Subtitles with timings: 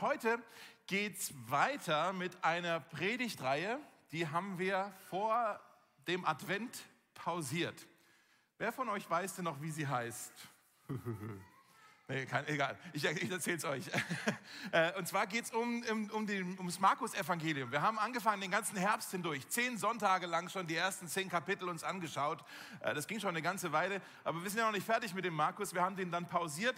[0.00, 0.42] Heute
[0.86, 3.78] geht's weiter mit einer Predigtreihe,
[4.12, 5.60] die haben wir vor
[6.08, 7.86] dem Advent pausiert.
[8.56, 10.32] Wer von euch weiß denn noch, wie sie heißt?
[12.08, 13.84] nee, kein, egal, ich, ich erzähle es euch.
[14.72, 17.72] Äh, und zwar geht es um, um, um ums Markus-Evangelium.
[17.72, 21.68] Wir haben angefangen den ganzen Herbst hindurch, zehn Sonntage lang schon die ersten zehn Kapitel
[21.68, 22.44] uns angeschaut.
[22.80, 25.24] Äh, das ging schon eine ganze Weile, aber wir sind ja noch nicht fertig mit
[25.24, 25.74] dem Markus.
[25.74, 26.76] Wir haben den dann pausiert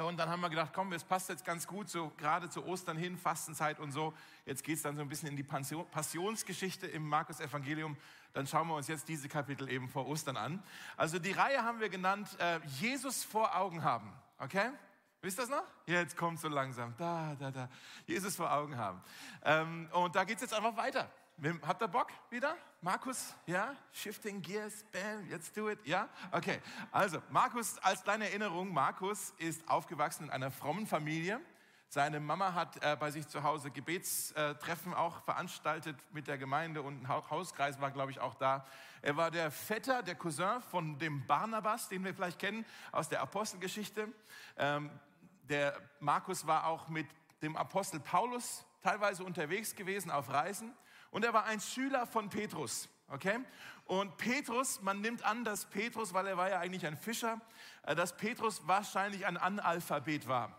[0.00, 2.96] und dann haben wir gedacht, komm, es passt jetzt ganz gut, so gerade zu Ostern
[2.96, 4.14] hin, Fastenzeit und so.
[4.46, 7.96] Jetzt geht es dann so ein bisschen in die Passionsgeschichte im Markus-Evangelium.
[8.32, 10.62] Dann schauen wir uns jetzt diese Kapitel eben vor Ostern an.
[10.96, 14.10] Also die Reihe haben wir genannt, äh, Jesus vor Augen haben.
[14.38, 14.70] Okay?
[15.20, 15.64] Wisst ihr das noch?
[15.86, 16.94] Jetzt kommt so langsam.
[16.96, 17.68] Da, da, da.
[18.06, 19.02] Jesus vor Augen haben.
[19.44, 21.10] Ähm, und da geht es jetzt einfach weiter.
[21.62, 22.56] Habt ihr Bock wieder?
[22.84, 23.76] Markus, ja?
[23.92, 26.08] Shifting Gears, bam, let's do it, ja?
[26.32, 31.40] Okay, also Markus, als kleine Erinnerung, Markus ist aufgewachsen in einer frommen Familie.
[31.86, 37.04] Seine Mama hat äh, bei sich zu Hause Gebetstreffen auch veranstaltet mit der Gemeinde und
[37.04, 38.66] ein Hauskreis war, glaube ich, auch da.
[39.00, 43.20] Er war der Vetter, der Cousin von dem Barnabas, den wir vielleicht kennen aus der
[43.22, 44.08] Apostelgeschichte.
[44.56, 44.90] Ähm,
[45.44, 47.06] der Markus war auch mit
[47.42, 50.74] dem Apostel Paulus teilweise unterwegs gewesen auf Reisen.
[51.12, 52.88] Und er war ein Schüler von Petrus.
[53.06, 53.38] Okay?
[53.84, 57.40] Und Petrus, man nimmt an, dass Petrus, weil er war ja eigentlich ein Fischer,
[57.82, 60.58] äh, dass Petrus wahrscheinlich ein Analphabet war.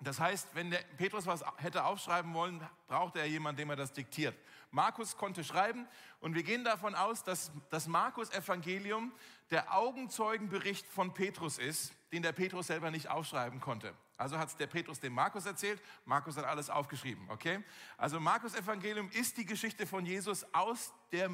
[0.00, 3.92] Das heißt, wenn der Petrus was hätte aufschreiben wollen, brauchte er jemanden, dem er das
[3.92, 4.34] diktiert.
[4.72, 5.86] Markus konnte schreiben
[6.20, 9.12] und wir gehen davon aus, dass das Markus-Evangelium
[9.50, 13.94] der Augenzeugenbericht von Petrus ist, den der Petrus selber nicht aufschreiben konnte.
[14.16, 17.62] Also hat der Petrus dem Markus erzählt, Markus hat alles aufgeschrieben, okay?
[17.98, 21.30] Also Markus-Evangelium ist die Geschichte von Jesus aus, der,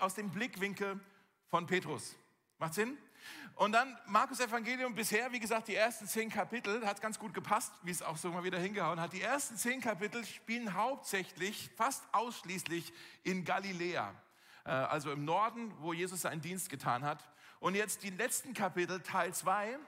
[0.00, 0.98] aus dem Blickwinkel
[1.46, 2.16] von Petrus.
[2.58, 2.98] Macht Sinn?
[3.54, 7.72] Und dann Markus Evangelium bisher, wie gesagt, die ersten zehn Kapitel, hat ganz gut gepasst,
[7.82, 9.12] wie es auch so mal wieder hingehauen hat.
[9.12, 14.14] Die ersten zehn Kapitel spielen hauptsächlich, fast ausschließlich in Galiläa,
[14.64, 17.22] äh, also im Norden, wo Jesus seinen Dienst getan hat.
[17.58, 19.78] Und jetzt die letzten Kapitel, Teil zwei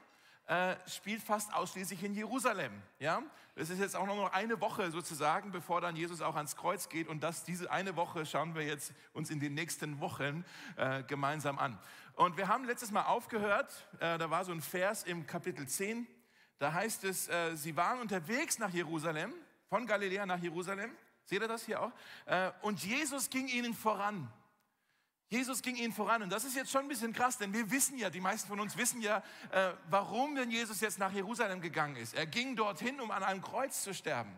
[0.47, 2.71] äh, spielt fast ausschließlich in Jerusalem.
[2.99, 3.23] Ja?
[3.55, 7.07] Das ist jetzt auch noch eine Woche sozusagen, bevor dann Jesus auch ans Kreuz geht.
[7.07, 10.43] Und das, diese eine Woche schauen wir jetzt uns in den nächsten Wochen
[10.75, 11.79] äh, gemeinsam an.
[12.15, 16.07] Und wir haben letztes Mal aufgehört, äh, da war so ein Vers im Kapitel 10,
[16.59, 19.33] da heißt es, äh, sie waren unterwegs nach Jerusalem,
[19.69, 20.91] von Galiläa nach Jerusalem.
[21.25, 21.91] Seht ihr das hier auch?
[22.25, 24.31] Äh, und Jesus ging ihnen voran.
[25.29, 26.21] Jesus ging ihnen voran.
[26.21, 28.59] Und das ist jetzt schon ein bisschen krass, denn wir wissen ja, die meisten von
[28.59, 32.13] uns wissen ja, äh, warum denn Jesus jetzt nach Jerusalem gegangen ist.
[32.13, 34.31] Er ging dorthin, um an einem Kreuz zu sterben.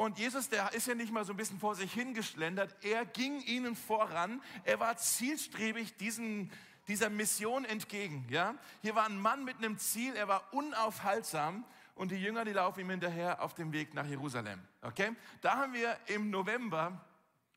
[0.00, 2.74] Und Jesus, der ist ja nicht mal so ein bisschen vor sich hingeschlendert.
[2.82, 4.42] Er ging ihnen voran.
[4.64, 6.50] Er war zielstrebig diesen,
[6.88, 8.26] dieser Mission entgegen.
[8.30, 8.54] Ja?
[8.80, 10.16] Hier war ein Mann mit einem Ziel.
[10.16, 11.66] Er war unaufhaltsam.
[11.94, 14.60] Und die Jünger, die laufen ihm hinterher auf dem Weg nach Jerusalem.
[14.80, 15.12] Okay?
[15.42, 17.04] Da haben wir im November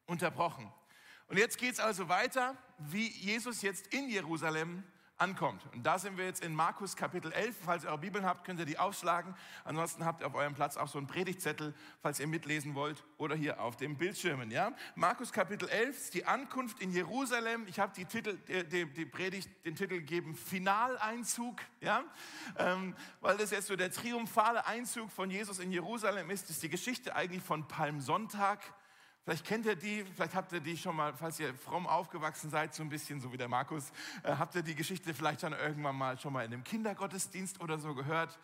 [0.05, 0.69] unterbrochen.
[1.27, 4.83] Und jetzt geht es also weiter, wie Jesus jetzt in Jerusalem
[5.17, 5.65] ankommt.
[5.73, 7.55] Und da sind wir jetzt in Markus Kapitel 11.
[7.63, 9.35] Falls ihr eure Bibeln habt, könnt ihr die aufschlagen.
[9.63, 13.35] Ansonsten habt ihr auf eurem Platz auch so einen Predigtzettel, falls ihr mitlesen wollt oder
[13.35, 14.51] hier auf den Bildschirmen.
[14.51, 14.73] Ja?
[14.95, 17.65] Markus Kapitel 11, die Ankunft in Jerusalem.
[17.67, 21.61] Ich habe die, Titel, die, die, Predigt den Titel gegeben, Finaleinzug.
[21.79, 22.03] Ja?
[22.57, 26.43] Ähm, weil das jetzt so der triumphale Einzug von Jesus in Jerusalem ist.
[26.43, 28.59] Das ist die Geschichte eigentlich von Palmsonntag
[29.23, 32.75] Vielleicht kennt ihr die, vielleicht habt ihr die schon mal, falls ihr fromm aufgewachsen seid,
[32.75, 33.91] so ein bisschen so wie der Markus,
[34.23, 37.79] äh, habt ihr die Geschichte vielleicht dann irgendwann mal schon mal in einem Kindergottesdienst oder
[37.79, 38.37] so gehört.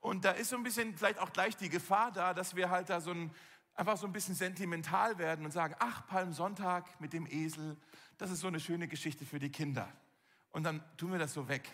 [0.00, 2.90] Und da ist so ein bisschen vielleicht auch gleich die Gefahr da, dass wir halt
[2.90, 3.34] da so ein,
[3.74, 7.78] einfach so ein bisschen sentimental werden und sagen, ach, Palmsonntag mit dem Esel,
[8.18, 9.90] das ist so eine schöne Geschichte für die Kinder.
[10.50, 11.70] Und dann tun wir das so weg.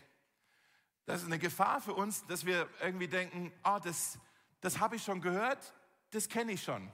[1.06, 4.18] Das ist eine Gefahr für uns, dass wir irgendwie denken, oh, das,
[4.60, 5.74] das habe ich schon gehört,
[6.12, 6.88] das kenne ich schon.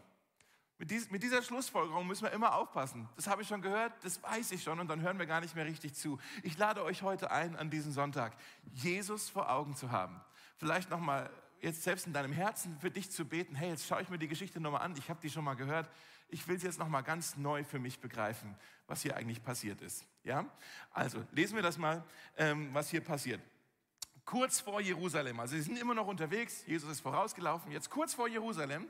[0.81, 3.07] Mit, dies, mit, dieser Schlussfolgerung müssen wir immer aufpassen.
[3.15, 5.55] Das habe ich schon gehört, das weiß ich schon und dann hören wir gar nicht
[5.55, 6.19] mehr richtig zu.
[6.43, 8.33] Ich lade euch heute ein, an diesem Sonntag
[8.73, 10.19] Jesus vor Augen zu haben.
[10.57, 11.29] Vielleicht nochmal
[11.61, 14.27] jetzt selbst in deinem Herzen für dich zu beten, hey, jetzt schaue ich mir die
[14.27, 15.87] Geschichte nochmal an, ich habe die schon mal gehört,
[16.31, 18.57] ich will sie jetzt nochmal ganz neu für mich begreifen,
[18.87, 20.07] was hier eigentlich passiert ist.
[20.25, 20.47] Ja?
[20.93, 22.03] Also lesen wir das mal,
[22.39, 23.43] ähm, was hier passiert.
[24.25, 28.29] Kurz vor Jerusalem, also sie sind immer noch unterwegs, Jesus ist vorausgelaufen, jetzt kurz vor
[28.29, 28.89] Jerusalem,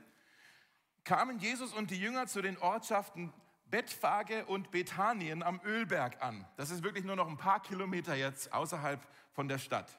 [1.03, 3.33] kamen Jesus und die Jünger zu den Ortschaften
[3.71, 6.45] Bethphage und Bethanien am Ölberg an.
[6.57, 8.99] Das ist wirklich nur noch ein paar Kilometer jetzt außerhalb
[9.31, 9.97] von der Stadt.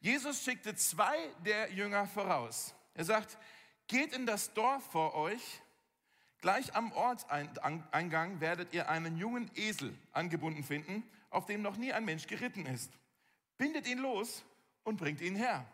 [0.00, 2.74] Jesus schickte zwei der Jünger voraus.
[2.94, 3.36] Er sagt,
[3.88, 5.60] geht in das Dorf vor euch.
[6.40, 12.04] Gleich am Ortseingang werdet ihr einen jungen Esel angebunden finden, auf dem noch nie ein
[12.04, 12.92] Mensch geritten ist.
[13.56, 14.44] Bindet ihn los
[14.84, 15.66] und bringt ihn her.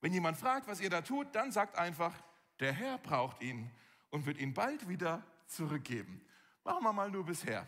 [0.00, 2.14] Wenn jemand fragt, was ihr da tut, dann sagt einfach,
[2.60, 3.70] der Herr braucht ihn
[4.14, 6.24] und wird ihn bald wieder zurückgeben.
[6.62, 7.66] Machen wir mal nur bisher.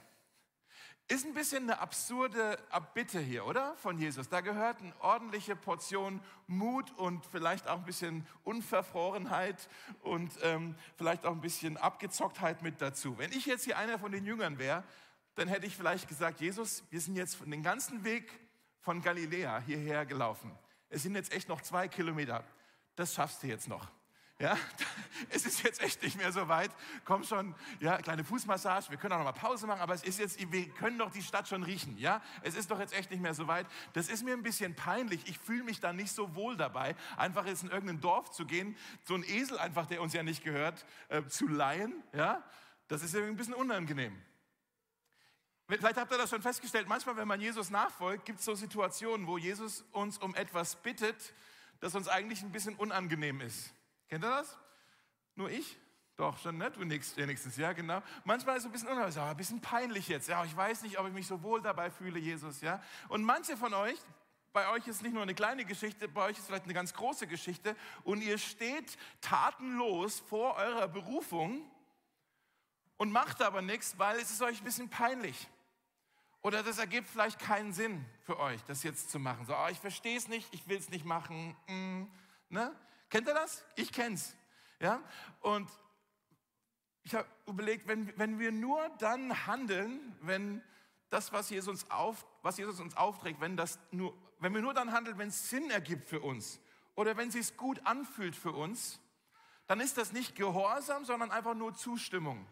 [1.09, 3.75] Ist ein bisschen eine absurde Abbitte hier, oder?
[3.79, 4.29] Von Jesus.
[4.29, 9.69] Da gehört eine ordentliche Portion Mut und vielleicht auch ein bisschen Unverfrorenheit
[10.03, 13.19] und ähm, vielleicht auch ein bisschen Abgezocktheit mit dazu.
[13.19, 14.85] Wenn ich jetzt hier einer von den Jüngern wäre,
[15.35, 18.31] dann hätte ich vielleicht gesagt, Jesus, wir sind jetzt den ganzen Weg
[18.83, 20.57] von Galiläa hierher gelaufen.
[20.91, 22.45] Es sind jetzt echt noch zwei Kilometer.
[22.95, 23.96] Das schaffst du jetzt noch.
[24.39, 24.59] Ja,
[25.31, 26.71] es ist jetzt echt nicht mehr so weit.
[27.07, 28.91] Komm schon, ja, kleine Fußmassage.
[28.91, 31.23] Wir können auch noch mal Pause machen, aber es ist jetzt, wir können doch die
[31.23, 31.97] Stadt schon riechen.
[31.97, 33.67] Ja, es ist doch jetzt echt nicht mehr so weit.
[33.95, 35.27] Das ist mir ein bisschen peinlich.
[35.27, 38.77] Ich fühle mich da nicht so wohl dabei, einfach jetzt in irgendein Dorf zu gehen,
[39.05, 42.03] so ein Esel einfach, der uns ja nicht gehört, äh, zu leihen.
[42.13, 42.45] Ja,
[42.89, 44.21] das ist irgendwie ein bisschen unangenehm.
[45.67, 46.87] Vielleicht habt ihr das schon festgestellt.
[46.89, 51.35] Manchmal, wenn man Jesus nachfolgt, gibt es so Situationen, wo Jesus uns um etwas bittet,
[51.81, 53.73] das uns eigentlich ein bisschen unangenehm ist.
[54.09, 54.57] Kennt ihr das?
[55.35, 55.77] Nur ich?
[56.17, 58.03] Doch, schon nett, du wenigstens, ja, genau.
[58.25, 61.07] Manchmal ist es ein bisschen unheimlich, ein bisschen peinlich jetzt, ja, ich weiß nicht, ob
[61.07, 62.83] ich mich so wohl dabei fühle, Jesus, ja.
[63.09, 63.99] Und manche von euch,
[64.55, 67.27] bei euch ist nicht nur eine kleine Geschichte, bei euch ist vielleicht eine ganz große
[67.27, 71.71] Geschichte und ihr steht tatenlos vor eurer Berufung
[72.97, 75.49] und macht aber nichts, weil es ist euch ein bisschen peinlich.
[76.41, 79.45] Oder das ergibt vielleicht keinen Sinn für euch, das jetzt zu machen.
[79.45, 81.55] So, oh, ich verstehe es nicht, ich will es nicht machen.
[81.67, 82.05] Mm,
[82.49, 82.73] ne?
[83.17, 83.65] Kennt ihr das?
[83.77, 84.37] Ich kenn's.
[84.79, 85.03] Ja?
[85.41, 85.71] Und
[87.03, 90.63] ich habe überlegt, wenn, wenn wir nur dann handeln, wenn
[91.09, 94.93] das, was Jesus, auf, was Jesus uns aufträgt, wenn, das nur, wenn wir nur dann
[94.93, 96.61] handeln, wenn es Sinn ergibt für uns
[96.95, 99.01] oder wenn es sich gut anfühlt für uns,
[99.67, 102.47] dann ist das nicht Gehorsam, sondern einfach nur Zustimmung.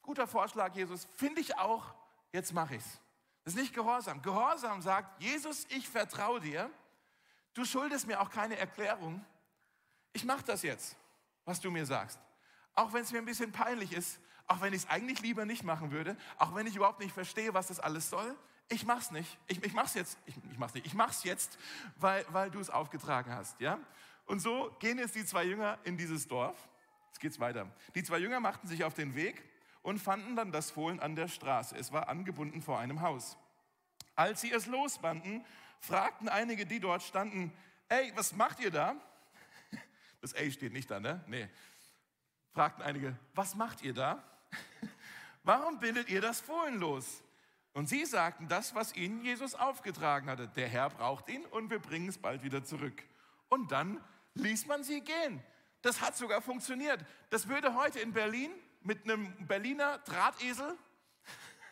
[0.00, 1.94] Guter Vorschlag, Jesus, finde ich auch,
[2.32, 2.98] jetzt mache ich's.
[3.44, 4.22] Das ist nicht Gehorsam.
[4.22, 6.70] Gehorsam sagt, Jesus, ich vertraue dir.
[7.52, 9.22] Du schuldest mir auch keine Erklärung
[10.12, 10.96] ich mache das jetzt,
[11.44, 12.18] was du mir sagst.
[12.74, 15.64] Auch wenn es mir ein bisschen peinlich ist, auch wenn ich es eigentlich lieber nicht
[15.64, 18.36] machen würde, auch wenn ich überhaupt nicht verstehe, was das alles soll,
[18.68, 19.38] ich mach's nicht.
[19.48, 20.18] Ich, ich mach's jetzt.
[20.24, 20.86] Ich, ich mach's nicht.
[20.86, 21.58] Ich mach's jetzt,
[21.96, 23.60] weil, weil du es aufgetragen hast.
[23.60, 23.78] Ja?
[24.26, 26.56] Und so gehen jetzt die zwei Jünger in dieses Dorf.
[27.08, 27.70] Jetzt geht's weiter.
[27.94, 29.42] Die zwei Jünger machten sich auf den Weg
[29.82, 31.76] und fanden dann das Fohlen an der Straße.
[31.76, 33.36] Es war angebunden vor einem Haus.
[34.14, 35.44] Als sie es losbanden,
[35.80, 37.52] fragten einige, die dort standen,
[37.88, 38.96] ey, was macht ihr da?
[40.22, 41.22] Das A steht nicht da, ne?
[41.26, 41.48] Nee.
[42.52, 44.22] Fragten einige, was macht ihr da?
[45.42, 47.22] Warum bindet ihr das Fohlen los?
[47.72, 50.46] Und sie sagten das, was ihnen Jesus aufgetragen hatte.
[50.48, 53.02] Der Herr braucht ihn und wir bringen es bald wieder zurück.
[53.48, 54.00] Und dann
[54.34, 55.42] ließ man sie gehen.
[55.80, 57.04] Das hat sogar funktioniert.
[57.30, 58.52] Das würde heute in Berlin
[58.82, 60.78] mit einem Berliner Drahtesel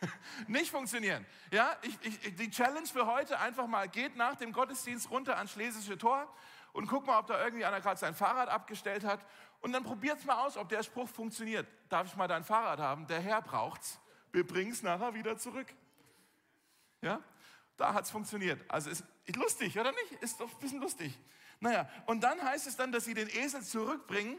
[0.47, 1.25] nicht funktionieren.
[1.51, 5.51] Ja, ich, ich, die Challenge für heute einfach mal, geht nach dem Gottesdienst runter ans
[5.51, 6.27] Schlesische Tor,
[6.73, 9.25] und guck mal, ob da irgendwie einer gerade sein Fahrrad abgestellt hat.
[9.59, 11.67] Und dann probiert's mal aus, ob der Spruch funktioniert.
[11.89, 13.07] Darf ich mal dein Fahrrad haben?
[13.07, 13.99] Der Herr braucht's.
[14.31, 15.67] Wir bringen's nachher wieder zurück.
[17.01, 17.21] Ja,
[17.77, 18.63] da hat's funktioniert.
[18.69, 19.03] Also ist,
[19.35, 20.21] lustig, oder nicht?
[20.21, 21.17] Ist doch ein bisschen lustig.
[21.59, 24.37] Naja, und dann heißt es dann, dass sie den Esel zurückbringen.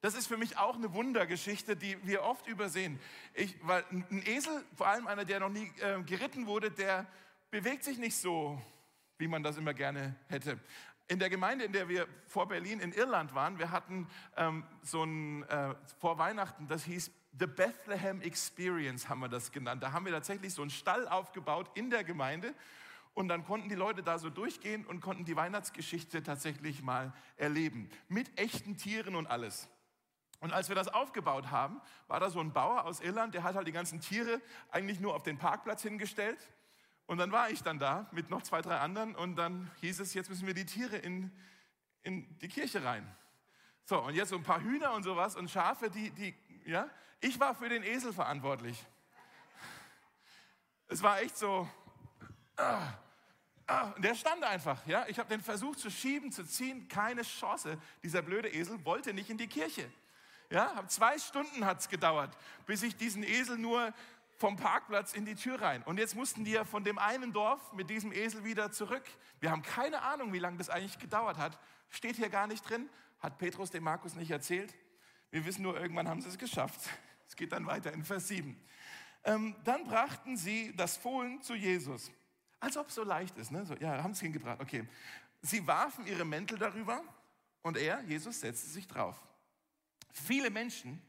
[0.00, 2.98] Das ist für mich auch eine Wundergeschichte, die wir oft übersehen.
[3.34, 7.06] Ich, weil ein Esel, vor allem einer, der noch nie äh, geritten wurde, der
[7.50, 8.60] bewegt sich nicht so,
[9.18, 10.58] wie man das immer gerne hätte
[11.08, 15.04] in der Gemeinde, in der wir vor Berlin in Irland waren, wir hatten ähm, so
[15.04, 19.82] ein, äh, vor Weihnachten, das hieß The Bethlehem Experience, haben wir das genannt.
[19.82, 22.54] Da haben wir tatsächlich so einen Stall aufgebaut in der Gemeinde
[23.14, 27.90] und dann konnten die Leute da so durchgehen und konnten die Weihnachtsgeschichte tatsächlich mal erleben.
[28.08, 29.68] Mit echten Tieren und alles.
[30.40, 33.54] Und als wir das aufgebaut haben, war da so ein Bauer aus Irland, der hat
[33.54, 36.38] halt die ganzen Tiere eigentlich nur auf den Parkplatz hingestellt
[37.12, 40.14] und dann war ich dann da mit noch zwei, drei anderen und dann hieß es,
[40.14, 41.30] jetzt müssen wir die Tiere in,
[42.02, 43.06] in die Kirche rein.
[43.84, 46.88] So, und jetzt so ein paar Hühner und sowas und Schafe, die, die, ja,
[47.20, 48.82] ich war für den Esel verantwortlich.
[50.88, 51.68] Es war echt so,
[52.56, 52.94] ah,
[53.66, 55.04] ah, der stand einfach, ja.
[55.06, 57.76] Ich habe den versucht zu schieben, zu ziehen, keine Chance.
[58.02, 59.86] Dieser blöde Esel wollte nicht in die Kirche.
[60.48, 63.92] Ja, zwei Stunden hat es gedauert, bis ich diesen Esel nur
[64.42, 65.84] vom Parkplatz in die Tür rein.
[65.84, 69.04] Und jetzt mussten die ja von dem einen Dorf mit diesem Esel wieder zurück.
[69.38, 71.56] Wir haben keine Ahnung, wie lange das eigentlich gedauert hat.
[71.90, 72.90] Steht hier gar nicht drin.
[73.20, 74.74] Hat Petrus dem Markus nicht erzählt.
[75.30, 76.80] Wir wissen nur, irgendwann haben sie es geschafft.
[77.28, 78.60] Es geht dann weiter in Vers 7.
[79.22, 82.10] Ähm, dann brachten sie das Fohlen zu Jesus.
[82.58, 83.52] Als ob es so leicht ist.
[83.52, 83.64] Ne?
[83.64, 84.60] So, ja, haben es hingebracht.
[84.60, 84.88] Okay.
[85.40, 87.00] Sie warfen ihre Mäntel darüber
[87.62, 89.22] und er, Jesus, setzte sich drauf.
[90.12, 91.00] Viele Menschen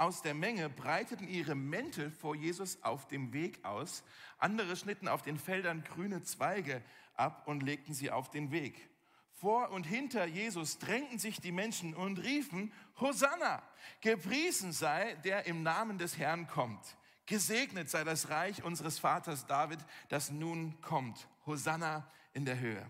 [0.00, 4.02] aus der Menge breiteten ihre Mäntel vor Jesus auf dem Weg aus.
[4.38, 6.82] Andere schnitten auf den Feldern grüne Zweige
[7.14, 8.88] ab und legten sie auf den Weg.
[9.32, 13.62] vor und hinter Jesus drängten sich die Menschen und riefen, Hosanna,
[14.02, 16.96] gepriesen sei, der im Namen des Herrn kommt.
[17.24, 19.78] Gesegnet sei das Reich unseres Vaters David,
[20.10, 21.26] das nun kommt.
[21.46, 22.86] Hosanna in der Höhe.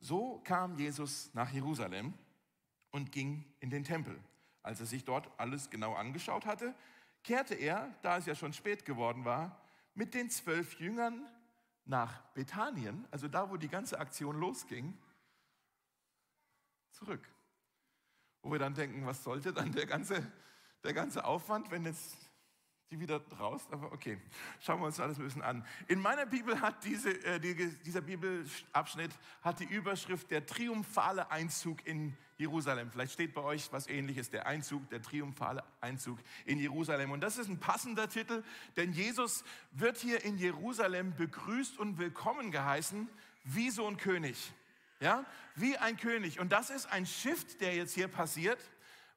[0.00, 2.14] So kam Jesus nach Jerusalem
[2.90, 4.18] und ging in den Tempel.
[4.64, 6.74] Als er sich dort alles genau angeschaut hatte,
[7.22, 9.60] kehrte er, da es ja schon spät geworden war,
[9.94, 11.24] mit den zwölf Jüngern
[11.84, 14.98] nach Bethanien, also da, wo die ganze Aktion losging,
[16.92, 17.28] zurück.
[18.42, 20.32] Wo wir dann denken, was sollte dann der ganze,
[20.82, 22.16] der ganze Aufwand, wenn jetzt
[22.90, 23.62] die wieder raus?
[23.70, 24.18] Aber okay,
[24.60, 25.66] schauen wir uns alles ein bisschen an.
[25.88, 29.10] In meiner Bibel hat diese, äh, die, dieser Bibelabschnitt
[29.42, 32.90] hat die Überschrift der triumphale Einzug in Jerusalem.
[32.90, 37.10] Vielleicht steht bei euch was ähnliches, der Einzug, der triumphale Einzug in Jerusalem.
[37.10, 38.42] Und das ist ein passender Titel,
[38.76, 43.08] denn Jesus wird hier in Jerusalem begrüßt und willkommen geheißen
[43.44, 44.52] wie so ein König
[45.00, 45.24] ja,
[45.54, 46.40] wie ein König.
[46.40, 48.58] Und das ist ein Shift, der jetzt hier passiert,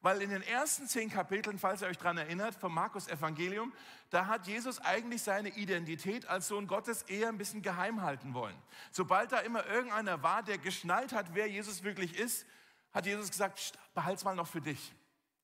[0.07, 3.73] weil in den ersten zehn Kapiteln, falls ihr euch daran erinnert, vom Markus Evangelium,
[4.09, 8.55] da hat Jesus eigentlich seine Identität als Sohn Gottes eher ein bisschen geheim halten wollen.
[8.93, 12.45] Sobald da immer irgendeiner war, der geschnallt hat, wer Jesus wirklich ist,
[12.93, 14.93] hat Jesus gesagt, behalt's mal noch für dich.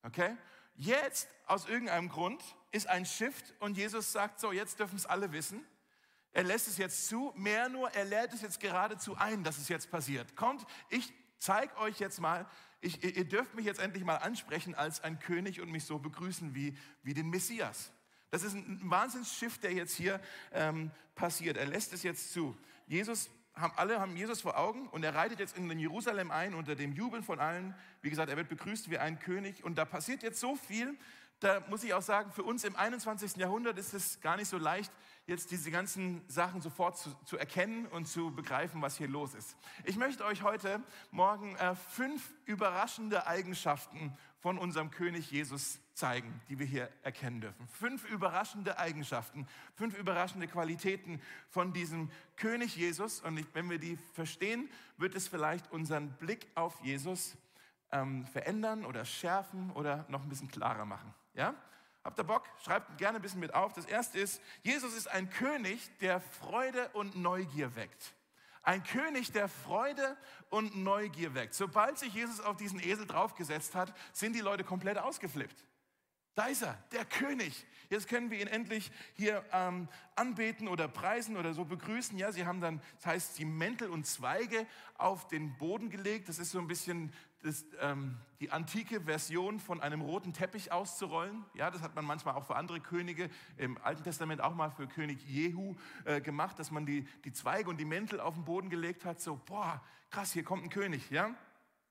[0.02, 0.34] Okay?
[0.76, 2.42] Jetzt, aus irgendeinem Grund,
[2.72, 5.62] ist ein Shift und Jesus sagt, so, jetzt dürfen es alle wissen.
[6.32, 9.68] Er lässt es jetzt zu, mehr nur, er lädt es jetzt geradezu ein, dass es
[9.68, 10.34] jetzt passiert.
[10.36, 12.46] Kommt, ich zeige euch jetzt mal,
[12.84, 16.54] ich, ihr dürft mich jetzt endlich mal ansprechen als ein König und mich so begrüßen
[16.54, 17.90] wie, wie den Messias.
[18.30, 20.20] Das ist ein Wahnsinnsschiff, der jetzt hier
[20.52, 21.56] ähm, passiert.
[21.56, 22.56] Er lässt es jetzt zu.
[22.86, 26.74] Jesus haben, alle haben Jesus vor Augen und er reitet jetzt in Jerusalem ein unter
[26.74, 27.74] dem Jubeln von allen.
[28.02, 30.96] Wie gesagt, er wird begrüßt wie ein König und da passiert jetzt so viel,
[31.40, 33.36] da muss ich auch sagen, für uns im 21.
[33.36, 34.92] Jahrhundert ist es gar nicht so leicht,
[35.26, 39.56] jetzt diese ganzen Sachen sofort zu, zu erkennen und zu begreifen, was hier los ist.
[39.84, 46.58] Ich möchte euch heute Morgen äh, fünf überraschende Eigenschaften von unserem König Jesus zeigen, die
[46.58, 47.66] wir hier erkennen dürfen.
[47.68, 53.20] Fünf überraschende Eigenschaften, fünf überraschende Qualitäten von diesem König Jesus.
[53.20, 57.36] Und wenn wir die verstehen, wird es vielleicht unseren Blick auf Jesus
[57.92, 61.14] ähm, verändern oder schärfen oder noch ein bisschen klarer machen.
[61.32, 61.54] Ja?
[62.04, 62.44] Habt ihr Bock?
[62.62, 63.72] Schreibt gerne ein bisschen mit auf.
[63.72, 68.14] Das erste ist, Jesus ist ein König, der Freude und Neugier weckt.
[68.62, 70.16] Ein König, der Freude
[70.50, 71.54] und Neugier weckt.
[71.54, 75.64] Sobald sich Jesus auf diesen Esel draufgesetzt hat, sind die Leute komplett ausgeflippt.
[76.34, 77.64] Da ist er, der König.
[77.88, 82.18] Jetzt können wir ihn endlich hier ähm, anbeten oder preisen oder so begrüßen.
[82.18, 84.66] Ja, sie haben dann, das heißt, die Mäntel und Zweige
[84.98, 86.28] auf den Boden gelegt.
[86.28, 87.12] Das ist so ein bisschen
[87.44, 91.44] das, ähm, die antike Version von einem roten Teppich auszurollen.
[91.54, 94.86] Ja, das hat man manchmal auch für andere Könige im Alten Testament auch mal für
[94.86, 95.74] König Jehu
[96.06, 99.20] äh, gemacht, dass man die, die Zweige und die Mäntel auf den Boden gelegt hat.
[99.20, 101.10] So, boah, krass, hier kommt ein König.
[101.10, 101.34] Ja,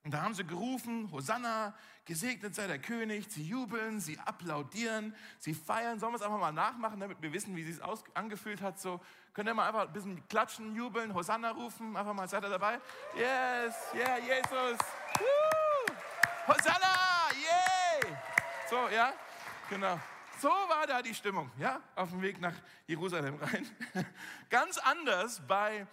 [0.03, 3.25] und da haben sie gerufen, Hosanna, gesegnet sei der König.
[3.29, 5.97] Sie jubeln, sie applaudieren, sie feiern.
[5.97, 7.81] Sollen wir es einfach mal nachmachen, damit wir wissen, wie sie es
[8.13, 8.79] angefühlt hat?
[8.79, 8.99] So,
[9.33, 11.95] könnt ihr mal einfach ein bisschen klatschen, jubeln, Hosanna rufen?
[11.95, 12.81] Einfach mal, seid ihr dabei?
[13.15, 14.77] Yes, yeah, Jesus.
[15.19, 15.95] Woo!
[16.47, 18.11] Hosanna, yay!
[18.69, 19.13] So, ja,
[19.69, 19.97] genau.
[20.39, 22.55] So war da die Stimmung, ja, auf dem Weg nach
[22.87, 23.65] Jerusalem rein.
[24.49, 25.87] Ganz anders bei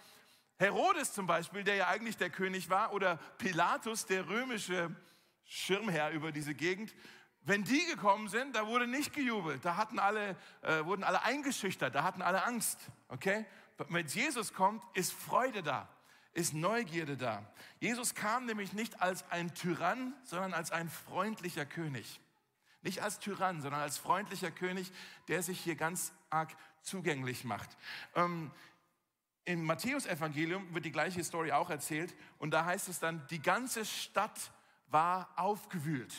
[0.61, 4.95] Herodes zum Beispiel, der ja eigentlich der König war, oder Pilatus, der römische
[5.43, 6.93] Schirmherr über diese Gegend,
[7.41, 11.95] wenn die gekommen sind, da wurde nicht gejubelt, da hatten alle, äh, wurden alle eingeschüchtert,
[11.95, 12.77] da hatten alle Angst.
[13.07, 13.43] Okay?
[13.89, 15.89] Wenn Jesus kommt, ist Freude da,
[16.33, 17.43] ist Neugierde da.
[17.79, 22.19] Jesus kam nämlich nicht als ein Tyrann, sondern als ein freundlicher König.
[22.83, 24.91] Nicht als Tyrann, sondern als freundlicher König,
[25.27, 27.75] der sich hier ganz arg zugänglich macht.
[28.15, 28.51] Ähm,
[29.51, 33.85] im Matthäusevangelium wird die gleiche Story auch erzählt und da heißt es dann, die ganze
[33.85, 34.51] Stadt
[34.87, 36.13] war aufgewühlt.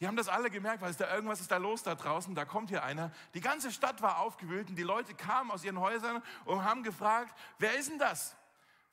[0.00, 2.46] Die haben das alle gemerkt, weil ist da irgendwas ist da los da draußen, da
[2.46, 3.12] kommt hier einer.
[3.34, 7.38] Die ganze Stadt war aufgewühlt und die Leute kamen aus ihren Häusern und haben gefragt,
[7.58, 8.34] wer ist denn das?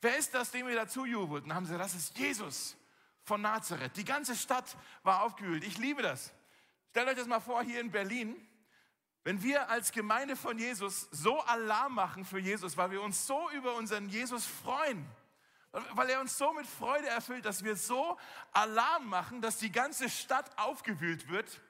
[0.00, 1.44] Wer ist das, dem ihr dazu jubelt?
[1.44, 2.76] Und haben sie gesagt, das ist Jesus
[3.22, 3.96] von Nazareth.
[3.96, 5.64] Die ganze Stadt war aufgewühlt.
[5.64, 6.32] Ich liebe das.
[6.90, 8.36] Stellt euch das mal vor, hier in Berlin,
[9.28, 13.50] wenn wir als Gemeinde von Jesus so Alarm machen für Jesus, weil wir uns so
[13.50, 15.04] über unseren Jesus freuen,
[15.92, 18.16] weil er uns so mit Freude erfüllt, dass wir so
[18.52, 21.60] Alarm machen, dass die ganze Stadt aufgewühlt wird.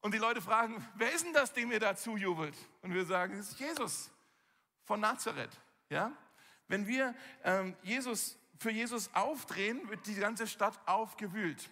[0.00, 2.54] Und die Leute fragen, wer ist denn das, dem ihr dazu jubelt?
[2.82, 4.12] Und wir sagen, es ist Jesus
[4.84, 5.58] von Nazareth.
[5.88, 6.12] Ja?
[6.68, 11.68] Wenn wir ähm, Jesus, für Jesus aufdrehen, wird die ganze Stadt aufgewühlt.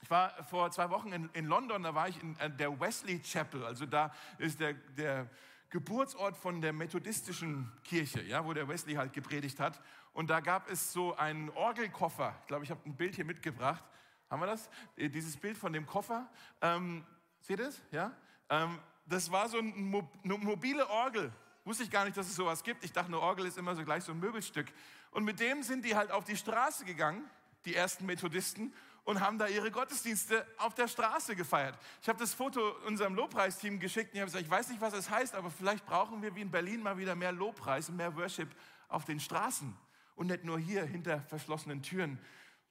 [0.00, 3.20] Ich war vor zwei Wochen in, in London, da war ich in äh, der Wesley
[3.20, 5.28] Chapel, also da ist der, der
[5.70, 9.80] Geburtsort von der methodistischen Kirche, ja, wo der Wesley halt gepredigt hat.
[10.12, 12.34] Und da gab es so einen Orgelkoffer.
[12.42, 13.82] Ich glaube, ich habe ein Bild hier mitgebracht.
[14.28, 14.68] Haben wir das?
[14.96, 16.28] Äh, dieses Bild von dem Koffer.
[16.60, 17.06] Ähm,
[17.40, 17.80] seht ihr es?
[17.90, 18.12] Ja?
[18.50, 21.32] Ähm, das war so eine mobile Orgel.
[21.64, 22.84] Wusste ich gar nicht, dass es sowas gibt.
[22.84, 24.66] Ich dachte, eine Orgel ist immer so gleich so ein Möbelstück.
[25.10, 27.24] Und mit dem sind die halt auf die Straße gegangen,
[27.64, 31.78] die ersten Methodisten, und haben da ihre Gottesdienste auf der Straße gefeiert.
[32.00, 34.94] Ich habe das Foto unserem Lobpreisteam geschickt und ich habe gesagt, ich weiß nicht, was
[34.94, 38.14] es heißt, aber vielleicht brauchen wir wie in Berlin mal wieder mehr Lobpreis und mehr
[38.16, 38.48] Worship
[38.88, 39.76] auf den Straßen
[40.14, 42.18] und nicht nur hier hinter verschlossenen Türen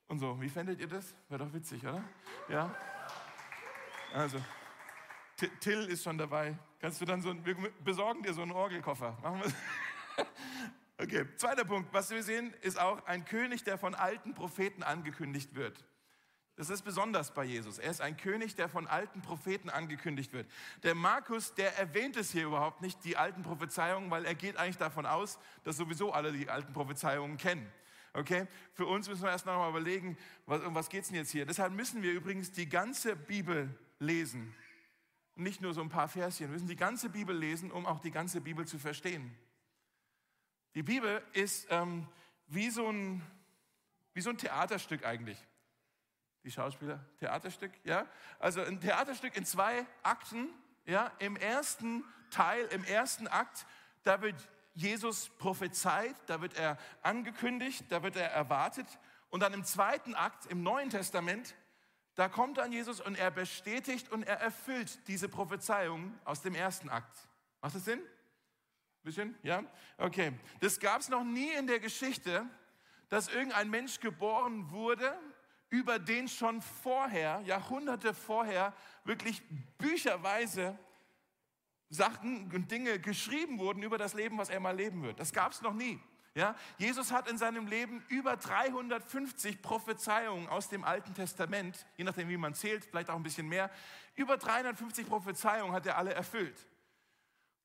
[0.08, 0.40] und so.
[0.42, 1.14] Wie fändet ihr das?
[1.30, 2.04] Wäre doch witzig, oder?
[2.48, 2.74] Ja?
[4.14, 4.38] Also,
[5.60, 6.58] Till ist schon dabei.
[6.80, 9.18] Kannst du dann so, wir besorgen dir so einen Orgelkoffer.
[9.22, 10.26] Machen wir
[11.02, 11.92] Okay, zweiter Punkt.
[11.94, 15.84] Was wir sehen, ist auch ein König, der von alten Propheten angekündigt wird.
[16.58, 17.78] Das ist besonders bei Jesus.
[17.78, 20.50] Er ist ein König, der von alten Propheten angekündigt wird.
[20.84, 24.78] Der Markus, der erwähnt es hier überhaupt nicht, die alten Prophezeiungen, weil er geht eigentlich
[24.78, 27.72] davon aus, dass sowieso alle die alten Prophezeiungen kennen.
[28.14, 28.48] Okay?
[28.74, 31.32] Für uns müssen wir erst noch mal überlegen, was, um was geht es denn jetzt
[31.32, 31.46] hier?
[31.46, 34.54] Deshalb müssen wir übrigens die ganze Bibel lesen.
[35.36, 36.48] Nicht nur so ein paar Verschen.
[36.48, 39.34] Wir müssen die ganze Bibel lesen, um auch die ganze Bibel zu verstehen.
[40.76, 42.08] Die Bibel ist ähm,
[42.48, 43.22] wie, so ein,
[44.14, 45.38] wie so ein Theaterstück eigentlich
[46.44, 48.06] die Schauspieler, Theaterstück, ja?
[48.40, 50.50] Also ein Theaterstück in zwei Akten,
[50.86, 51.12] ja?
[51.20, 53.66] Im ersten Teil, im ersten Akt,
[54.04, 54.36] da wird
[54.74, 58.88] Jesus prophezeit, da wird er angekündigt, da wird er erwartet.
[59.30, 61.56] Und dann im zweiten Akt, im Neuen Testament,
[62.16, 66.90] da kommt dann Jesus und er bestätigt und er erfüllt diese Prophezeiung aus dem ersten
[66.90, 67.16] Akt.
[67.62, 68.02] Macht das Sinn?
[69.04, 69.36] Bisschen?
[69.44, 69.64] Ja?
[69.98, 70.34] Okay.
[70.60, 72.46] Das gab es noch nie in der Geschichte,
[73.10, 75.18] dass irgendein Mensch geboren wurde
[75.72, 78.74] über den schon vorher, Jahrhunderte vorher,
[79.06, 79.42] wirklich
[79.78, 80.78] bücherweise
[81.90, 85.20] Sachen und Dinge geschrieben wurden über das Leben, was er mal leben wird.
[85.20, 86.00] Das gab es noch nie.
[86.36, 92.30] Ja, Jesus hat in seinem Leben über 350 Prophezeiungen aus dem Alten Testament, je nachdem
[92.30, 93.70] wie man zählt, vielleicht auch ein bisschen mehr,
[94.16, 96.68] über 350 Prophezeiungen hat er alle erfüllt.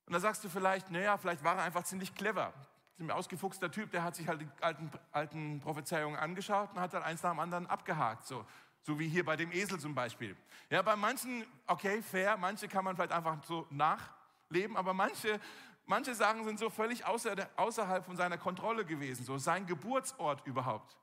[0.07, 2.53] Und da sagst du vielleicht, naja, vielleicht war er einfach ziemlich clever
[2.99, 7.03] ein ausgefuchster Typ, der hat sich halt die alten, alten Prophezeiungen angeschaut und hat dann
[7.03, 8.27] eins nach dem anderen abgehakt.
[8.27, 8.45] So,
[8.83, 10.37] so wie hier bei dem Esel zum Beispiel.
[10.71, 15.41] Ja, bei manchen, okay, fair, manche kann man vielleicht einfach so nachleben, aber manche,
[15.85, 19.25] manche Sachen sind so völlig außer, außerhalb von seiner Kontrolle gewesen.
[19.25, 20.97] So sein Geburtsort überhaupt.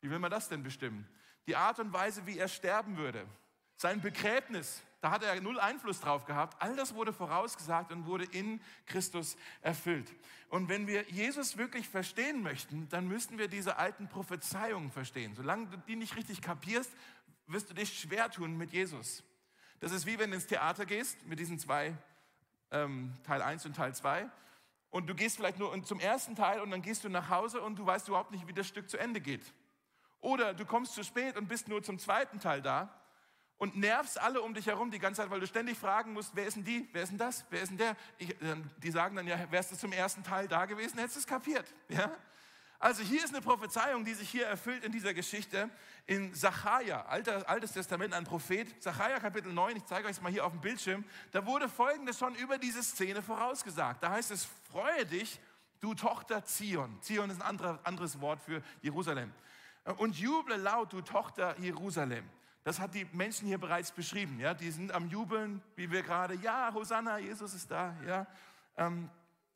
[0.00, 1.08] Wie will man das denn bestimmen?
[1.46, 3.26] Die Art und Weise, wie er sterben würde.
[3.76, 6.62] Sein Begräbnis, da hat er null Einfluss drauf gehabt.
[6.62, 10.14] All das wurde vorausgesagt und wurde in Christus erfüllt.
[10.48, 15.34] Und wenn wir Jesus wirklich verstehen möchten, dann müssten wir diese alten Prophezeiungen verstehen.
[15.34, 16.92] Solange du die nicht richtig kapierst,
[17.48, 19.24] wirst du dich schwer tun mit Jesus.
[19.80, 21.96] Das ist wie wenn du ins Theater gehst mit diesen zwei,
[22.70, 24.30] ähm, Teil 1 und Teil 2.
[24.90, 27.76] Und du gehst vielleicht nur zum ersten Teil und dann gehst du nach Hause und
[27.76, 29.52] du weißt überhaupt nicht, wie das Stück zu Ende geht.
[30.20, 33.01] Oder du kommst zu spät und bist nur zum zweiten Teil da
[33.62, 36.48] und nervst alle um dich herum die ganze Zeit, weil du ständig fragen musst, wer
[36.48, 37.96] ist denn die, wer ist denn das, wer ist denn der?
[38.18, 38.34] Ich,
[38.78, 41.72] die sagen dann, ja, wärst du zum ersten Teil da gewesen, hättest du es kapiert.
[41.88, 42.10] Ja?
[42.80, 45.70] Also hier ist eine Prophezeiung, die sich hier erfüllt in dieser Geschichte
[46.06, 50.44] in Sacharja, Altes Testament, ein Prophet, Sacharja Kapitel 9, ich zeige euch es mal hier
[50.44, 54.02] auf dem Bildschirm, da wurde Folgendes schon über diese Szene vorausgesagt.
[54.02, 55.38] Da heißt es, freue dich,
[55.78, 57.00] du Tochter Zion.
[57.00, 59.32] Zion ist ein anderes Wort für Jerusalem.
[59.98, 62.28] Und juble laut, du Tochter Jerusalem.
[62.64, 64.38] Das hat die Menschen hier bereits beschrieben.
[64.38, 64.54] Ja?
[64.54, 67.96] Die sind am Jubeln, wie wir gerade, ja, Hosanna, Jesus ist da.
[68.06, 68.26] Ja?
[68.76, 69.10] Ähm,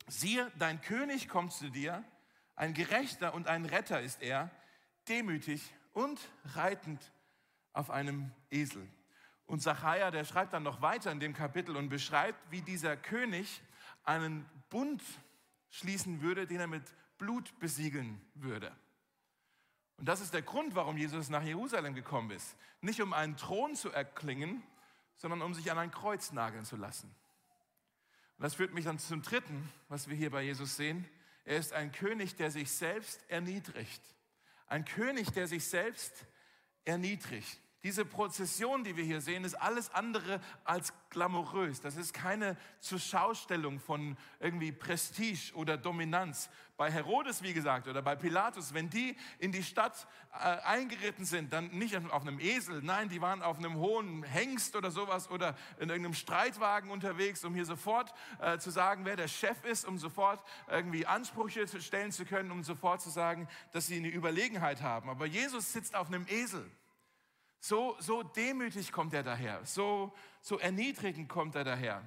[0.07, 2.03] siehe, dein König kommt zu dir,
[2.55, 4.49] ein Gerechter und ein Retter ist er,
[5.07, 6.19] demütig und
[6.55, 7.11] reitend
[7.73, 8.87] auf einem Esel.
[9.45, 13.61] Und Zachariah, der schreibt dann noch weiter in dem Kapitel und beschreibt, wie dieser König
[14.03, 15.01] einen Bund
[15.69, 16.83] schließen würde, den er mit
[17.17, 18.75] Blut besiegeln würde.
[19.97, 22.55] Und das ist der Grund, warum Jesus nach Jerusalem gekommen ist.
[22.81, 24.61] Nicht um einen Thron zu erklingen,
[25.17, 27.13] sondern um sich an ein Kreuz nageln zu lassen.
[28.37, 31.07] Und das führt mich dann zum dritten, was wir hier bei Jesus sehen.
[31.43, 34.01] Er ist ein König, der sich selbst erniedrigt.
[34.67, 36.25] Ein König, der sich selbst
[36.85, 37.59] erniedrigt.
[37.87, 41.79] Diese Prozession, die wir hier sehen, ist alles andere als glamourös.
[41.79, 46.49] Das ist keine Zurschaustellung von irgendwie Prestige oder Dominanz.
[46.75, 51.53] Bei Herodes, wie gesagt, oder bei Pilatus, wenn die in die Stadt äh, eingeritten sind,
[51.53, 55.55] dann nicht auf einem Esel, nein, die waren auf einem hohen Hengst oder sowas oder
[55.79, 59.97] in irgendeinem Streitwagen unterwegs, um hier sofort äh, zu sagen, wer der Chef ist, um
[59.97, 65.09] sofort irgendwie Ansprüche stellen zu können, um sofort zu sagen, dass sie eine Überlegenheit haben.
[65.09, 66.69] Aber Jesus sitzt auf einem Esel.
[67.59, 72.03] So, so demütig kommt er daher, so, so erniedrigend kommt er daher.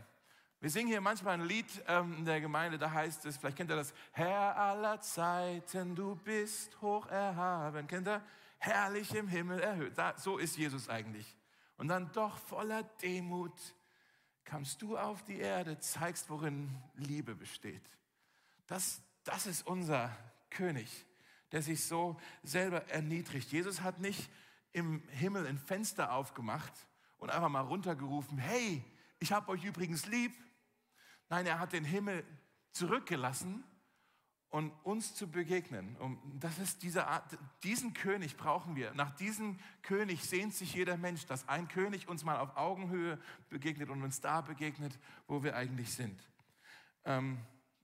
[0.60, 3.70] Wir singen hier manchmal ein Lied ähm, in der Gemeinde, da heißt es, vielleicht kennt
[3.70, 7.86] ihr das, Herr aller Zeiten, du bist hoch erhaben.
[7.86, 8.22] Kennt ihr?
[8.58, 9.96] Herrlich im Himmel erhöht.
[9.96, 11.34] Da, so ist Jesus eigentlich.
[11.78, 13.54] Und dann doch voller Demut
[14.44, 17.82] kamst du auf die Erde, zeigst, worin Liebe besteht.
[18.66, 20.14] Das, das ist unser
[20.50, 21.06] König,
[21.52, 23.50] der sich so selber erniedrigt.
[23.50, 24.30] Jesus hat nicht
[24.72, 26.72] im Himmel ein Fenster aufgemacht
[27.18, 28.84] und einfach mal runtergerufen, hey,
[29.18, 30.32] ich habe euch übrigens lieb.
[31.28, 32.24] Nein, er hat den Himmel
[32.72, 33.64] zurückgelassen
[34.50, 35.96] und uns zu begegnen.
[35.96, 38.92] Und das ist diese Art, diesen König brauchen wir.
[38.94, 43.90] Nach diesem König sehnt sich jeder Mensch, dass ein König uns mal auf Augenhöhe begegnet
[43.90, 46.20] und uns da begegnet, wo wir eigentlich sind.
[47.04, 47.38] Ähm,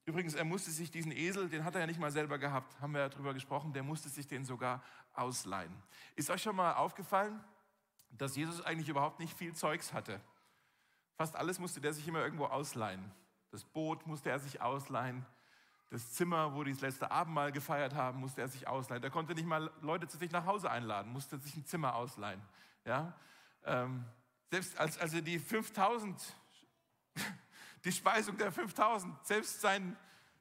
[0.04, 2.92] übrigens, er musste sich diesen Esel, den hat er ja nicht mal selber gehabt, haben
[2.92, 4.82] wir ja drüber gesprochen, der musste sich den sogar
[5.18, 5.74] ausleihen.
[6.14, 7.42] Ist euch schon mal aufgefallen,
[8.10, 10.20] dass Jesus eigentlich überhaupt nicht viel Zeugs hatte?
[11.16, 13.12] Fast alles musste der sich immer irgendwo ausleihen.
[13.50, 15.24] Das Boot musste er sich ausleihen,
[15.90, 19.02] das Zimmer, wo die das letzte Abendmahl gefeiert haben, musste er sich ausleihen.
[19.02, 22.42] Er konnte nicht mal Leute zu sich nach Hause einladen, musste sich ein Zimmer ausleihen.
[22.84, 23.14] Ja?
[23.64, 24.04] Ähm,
[24.50, 26.20] selbst als, als er die 5000,
[27.84, 29.96] die Speisung der 5000, selbst sein,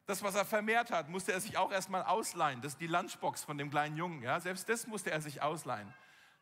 [0.06, 2.62] das, was er vermehrt hat, musste er sich auch erstmal ausleihen.
[2.62, 4.22] Das ist die Lunchbox von dem kleinen Jungen.
[4.22, 4.40] Ja?
[4.40, 5.92] Selbst das musste er sich ausleihen.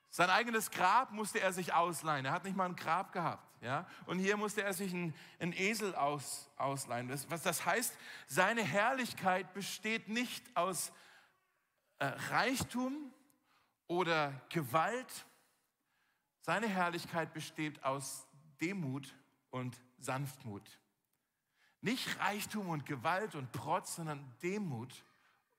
[0.10, 2.26] Sein eigenes Grab musste er sich ausleihen.
[2.26, 3.48] Er hat nicht mal ein Grab gehabt.
[3.62, 3.88] Ja?
[4.06, 7.08] Und hier musste er sich einen, einen Esel aus, ausleihen.
[7.08, 7.98] Das, was das heißt,
[8.28, 10.92] seine Herrlichkeit besteht nicht aus
[12.00, 13.14] äh, Reichtum
[13.88, 15.26] oder Gewalt.
[16.42, 18.28] Seine Herrlichkeit besteht aus
[18.60, 19.16] Demut
[19.52, 20.70] und Sanftmut.
[21.84, 25.04] Nicht Reichtum und Gewalt und Protz, sondern Demut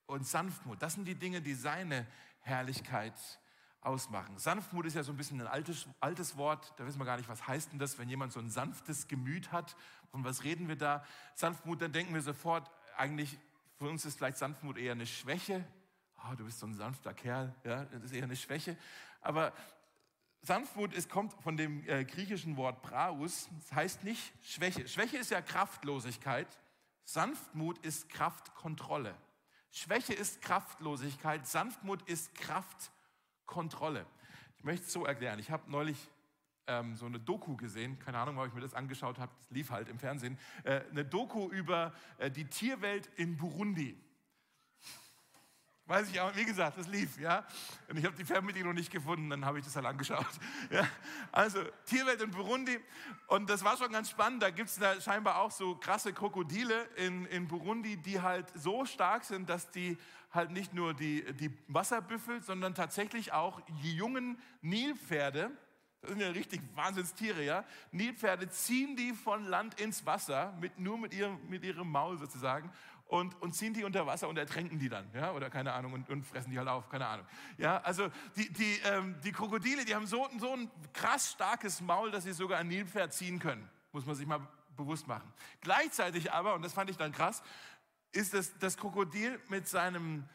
[0.06, 0.80] und Sanftmut.
[0.80, 2.06] Das sind die Dinge, die seine
[2.40, 3.12] Herrlichkeit
[3.82, 4.38] ausmachen.
[4.38, 7.28] Sanftmut ist ja so ein bisschen ein altes, altes Wort, da wissen wir gar nicht,
[7.28, 9.76] was heißt denn das, wenn jemand so ein sanftes Gemüt hat.
[10.12, 11.04] Von was reden wir da?
[11.34, 13.38] Sanftmut, dann denken wir sofort, eigentlich,
[13.76, 15.62] für uns ist vielleicht Sanftmut eher eine Schwäche.
[16.16, 18.78] Oh, du bist so ein sanfter Kerl, ja, das ist eher eine Schwäche.
[19.20, 19.52] Aber
[20.44, 24.86] Sanftmut ist, kommt von dem äh, griechischen Wort Praus, das heißt nicht Schwäche.
[24.88, 26.48] Schwäche ist ja Kraftlosigkeit,
[27.04, 29.14] Sanftmut ist Kraftkontrolle.
[29.70, 32.94] Schwäche ist Kraftlosigkeit, Sanftmut ist Kraftkontrolle.
[33.46, 34.06] Kontrolle.
[34.56, 35.38] Ich möchte es so erklären.
[35.38, 35.98] Ich habe neulich
[36.66, 39.70] ähm, so eine Doku gesehen, keine Ahnung, ob ich mir das angeschaut habe, das lief
[39.70, 44.00] halt im Fernsehen, äh, eine Doku über äh, die Tierwelt in Burundi.
[45.86, 47.44] Weiß ich auch, wie gesagt, das lief, ja.
[47.90, 50.26] Und ich habe die Fernbedienung nicht gefunden, dann habe ich das halt angeschaut.
[50.70, 50.88] Ja.
[51.30, 52.80] Also Tierwelt in Burundi.
[53.26, 54.42] Und das war schon ganz spannend.
[54.42, 58.86] Da gibt es da scheinbar auch so krasse Krokodile in, in Burundi, die halt so
[58.86, 59.98] stark sind, dass die
[60.32, 65.50] halt nicht nur die, die Wasserbüffel, sondern tatsächlich auch die jungen Nilpferde,
[66.00, 67.64] das sind ja richtig Wahnsinnstiere, ja.
[67.92, 72.70] Nilpferde ziehen die von Land ins Wasser, mit, nur mit ihrem, mit ihrem Maul sozusagen
[73.14, 76.10] und, und ziehen die unter Wasser und ertränken die dann, ja, oder keine Ahnung, und,
[76.10, 77.24] und fressen die halt auf, keine Ahnung.
[77.58, 82.10] Ja, also die, die, ähm, die Krokodile, die haben so, so ein krass starkes Maul,
[82.10, 84.40] dass sie sogar ein Nilpferd ziehen können, muss man sich mal
[84.76, 85.32] bewusst machen.
[85.60, 87.44] Gleichzeitig aber, und das fand ich dann krass,
[88.10, 90.28] ist das, das Krokodil mit seinem,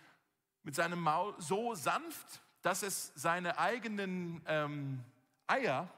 [0.64, 5.04] mit seinem Maul so sanft, dass es seine eigenen ähm,
[5.48, 5.90] Eier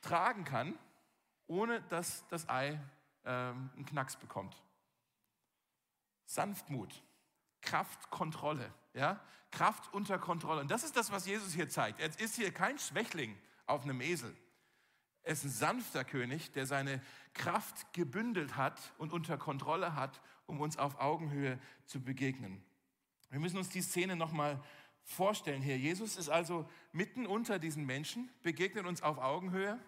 [0.00, 0.76] tragen kann,
[1.46, 2.80] ohne dass das Ei
[3.24, 4.60] ähm, einen Knacks bekommt.
[6.26, 7.02] Sanftmut,
[7.62, 9.20] Kraftkontrolle, ja?
[9.50, 10.60] Kraft unter Kontrolle.
[10.60, 12.00] Und das ist das, was Jesus hier zeigt.
[12.00, 14.36] Er ist hier kein Schwächling auf einem Esel.
[15.22, 20.60] Er ist ein sanfter König, der seine Kraft gebündelt hat und unter Kontrolle hat, um
[20.60, 22.62] uns auf Augenhöhe zu begegnen.
[23.30, 24.62] Wir müssen uns die Szene nochmal
[25.02, 25.78] vorstellen hier.
[25.78, 29.78] Jesus ist also mitten unter diesen Menschen, begegnet uns auf Augenhöhe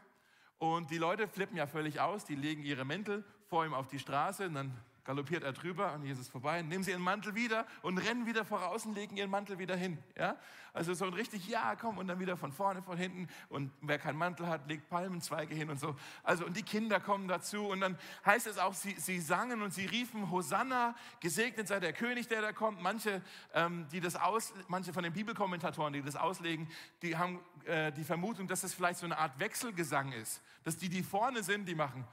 [0.58, 3.98] und die Leute flippen ja völlig aus, die legen ihre Mäntel vor ihm auf die
[3.98, 4.76] Straße und dann
[5.08, 8.84] galoppiert er drüber an Jesus vorbei, nehmen sie ihren Mantel wieder und rennen wieder voraus
[8.84, 9.96] und legen ihren Mantel wieder hin.
[10.14, 10.36] Ja?
[10.74, 13.26] Also so ein richtig, ja, komm, und dann wieder von vorne, von hinten.
[13.48, 15.96] Und wer keinen Mantel hat, legt Palmenzweige hin und so.
[16.22, 17.68] Also, und die Kinder kommen dazu.
[17.68, 21.94] Und dann heißt es auch, sie, sie sangen und sie riefen, Hosanna, gesegnet sei der
[21.94, 22.82] König, der da kommt.
[22.82, 23.22] Manche,
[23.54, 26.68] ähm, die das aus, manche von den Bibelkommentatoren, die das auslegen,
[27.00, 30.42] die haben äh, die Vermutung, dass es vielleicht so eine Art Wechselgesang ist.
[30.64, 32.06] Dass die, die vorne sind, die machen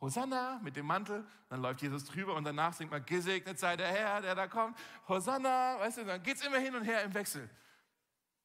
[0.00, 3.88] Hosanna mit dem Mantel, dann läuft Jesus drüber und danach singt man, gesegnet sei der
[3.88, 4.78] Herr, der da kommt.
[5.08, 7.48] Hosanna, weißt du, dann geht es immer hin und her im Wechsel.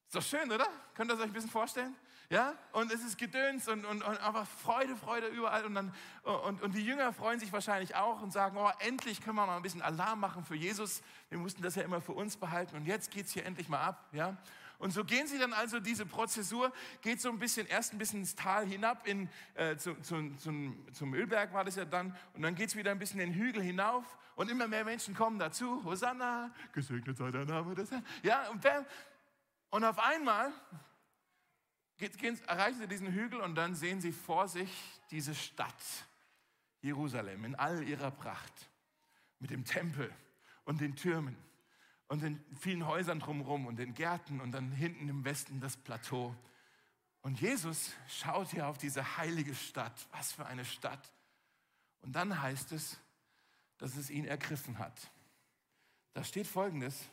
[0.07, 0.67] Ist doch schön, oder?
[0.93, 1.95] Könnt ihr euch ein bisschen vorstellen?
[2.29, 5.63] Ja, und es ist Gedöns und, und, und aber Freude, Freude überall.
[5.63, 9.35] Und, dann, und, und die Jünger freuen sich wahrscheinlich auch und sagen, oh, endlich können
[9.35, 11.03] wir mal ein bisschen Alarm machen für Jesus.
[11.29, 13.81] Wir mussten das ja immer für uns behalten und jetzt geht es hier endlich mal
[13.81, 14.09] ab.
[14.11, 14.35] Ja?
[14.77, 18.19] Und so gehen sie dann also, diese Prozessur geht so ein bisschen, erst ein bisschen
[18.19, 22.41] ins Tal hinab, in, äh, zu, zu, zum, zum Ölberg war das ja dann, und
[22.41, 25.83] dann geht es wieder ein bisschen den Hügel hinauf und immer mehr Menschen kommen dazu.
[25.83, 27.89] Hosanna, gesegnet sei der Name des.
[28.21, 28.85] Ja, und, wer,
[29.69, 30.51] und auf einmal
[31.97, 34.71] geht, gehen, erreichen sie diesen Hügel und dann sehen sie vor sich
[35.11, 35.73] diese Stadt,
[36.81, 38.69] Jerusalem, in all ihrer Pracht,
[39.39, 40.11] mit dem Tempel
[40.65, 41.37] und den Türmen
[42.07, 46.35] und den vielen Häusern drumherum und den Gärten und dann hinten im Westen das Plateau.
[47.21, 50.07] Und Jesus schaut hier auf diese heilige Stadt.
[50.11, 51.11] Was für eine Stadt.
[52.01, 52.99] Und dann heißt es,
[53.77, 55.11] dass es ihn ergriffen hat.
[56.13, 57.09] Da steht folgendes,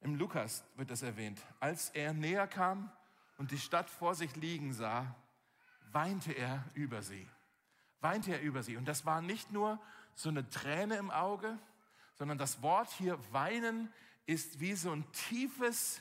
[0.00, 1.42] im Lukas wird das erwähnt.
[1.58, 2.92] Als er näher kam
[3.38, 5.16] und die Stadt vor sich liegen sah,
[5.92, 7.26] weinte er über sie.
[8.00, 8.76] Weinte er über sie.
[8.76, 9.80] Und das war nicht nur
[10.14, 11.58] so eine Träne im Auge,
[12.18, 13.92] sondern das Wort hier weinen
[14.26, 16.00] ist wie so ein tiefes,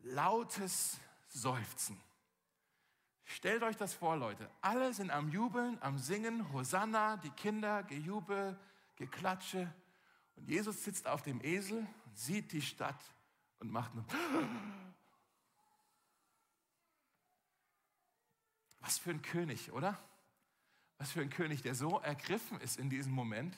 [0.00, 2.00] lautes Seufzen.
[3.24, 4.50] Stellt euch das vor, Leute.
[4.60, 8.58] Alle sind am Jubeln, am Singen, Hosanna, die Kinder, Gejubel,
[8.96, 9.72] Geklatsche.
[10.36, 13.02] Und Jesus sitzt auf dem Esel sieht die Stadt
[13.58, 14.04] und macht nur.
[18.80, 19.98] Was für ein König, oder?
[20.98, 23.56] Was für ein König, der so ergriffen ist in diesem Moment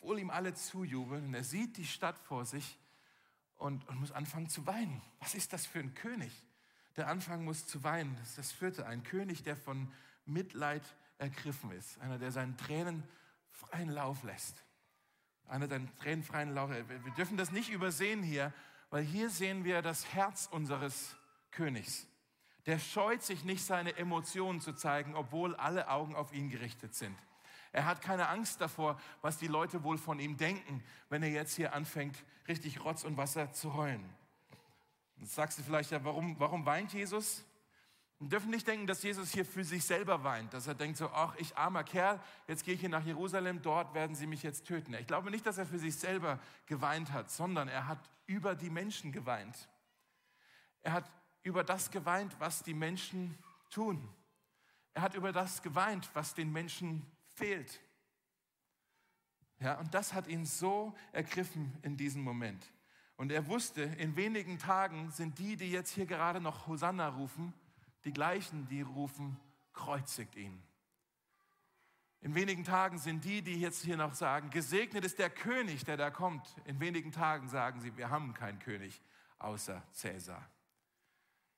[0.00, 1.26] obwohl ihm alle zujubeln.
[1.26, 2.78] Und er sieht die Stadt vor sich
[3.56, 5.02] und, und muss anfangen zu weinen.
[5.20, 6.32] Was ist das für ein König?
[6.96, 8.16] Der anfangen muss zu weinen.
[8.16, 8.86] Das ist das vierte.
[8.86, 9.92] Ein König, der von
[10.24, 10.82] Mitleid
[11.18, 12.00] ergriffen ist.
[12.00, 13.02] Einer, der seinen Tränen
[13.50, 14.64] freien Lauf lässt.
[15.46, 16.88] Einer, der seinen Tränen freien Lauf lässt.
[16.88, 18.52] Wir dürfen das nicht übersehen hier,
[18.88, 21.14] weil hier sehen wir das Herz unseres
[21.50, 22.06] Königs.
[22.66, 27.16] Der scheut sich nicht, seine Emotionen zu zeigen, obwohl alle Augen auf ihn gerichtet sind.
[27.72, 31.54] Er hat keine Angst davor, was die Leute wohl von ihm denken, wenn er jetzt
[31.54, 32.16] hier anfängt,
[32.48, 34.04] richtig Rotz und Wasser zu heulen.
[35.18, 37.44] Jetzt sagst du vielleicht, ja, warum, warum weint Jesus?
[38.18, 41.08] Wir dürfen nicht denken, dass Jesus hier für sich selber weint, dass er denkt so,
[41.10, 44.66] ach, ich armer Kerl, jetzt gehe ich hier nach Jerusalem, dort werden sie mich jetzt
[44.66, 44.92] töten.
[44.94, 48.68] Ich glaube nicht, dass er für sich selber geweint hat, sondern er hat über die
[48.68, 49.68] Menschen geweint.
[50.82, 51.10] Er hat
[51.42, 53.38] über das geweint, was die Menschen
[53.70, 54.06] tun.
[54.92, 57.06] Er hat über das geweint, was den Menschen
[57.40, 57.80] fehlt.
[59.58, 62.64] Ja, und das hat ihn so ergriffen in diesem Moment.
[63.16, 67.52] Und er wusste, in wenigen Tagen sind die, die jetzt hier gerade noch Hosanna rufen,
[68.04, 69.38] die gleichen, die rufen,
[69.74, 70.62] kreuzigt ihn.
[72.22, 75.96] In wenigen Tagen sind die, die jetzt hier noch sagen, gesegnet ist der König, der
[75.96, 76.54] da kommt.
[76.64, 79.00] In wenigen Tagen sagen sie, wir haben keinen König
[79.38, 80.50] außer Cäsar.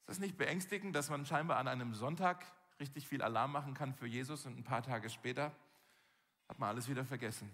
[0.00, 2.44] Ist das nicht beängstigend, dass man scheinbar an einem Sonntag
[2.80, 5.54] richtig viel Alarm machen kann für Jesus und ein paar Tage später
[6.52, 7.50] hat man alles wieder vergessen.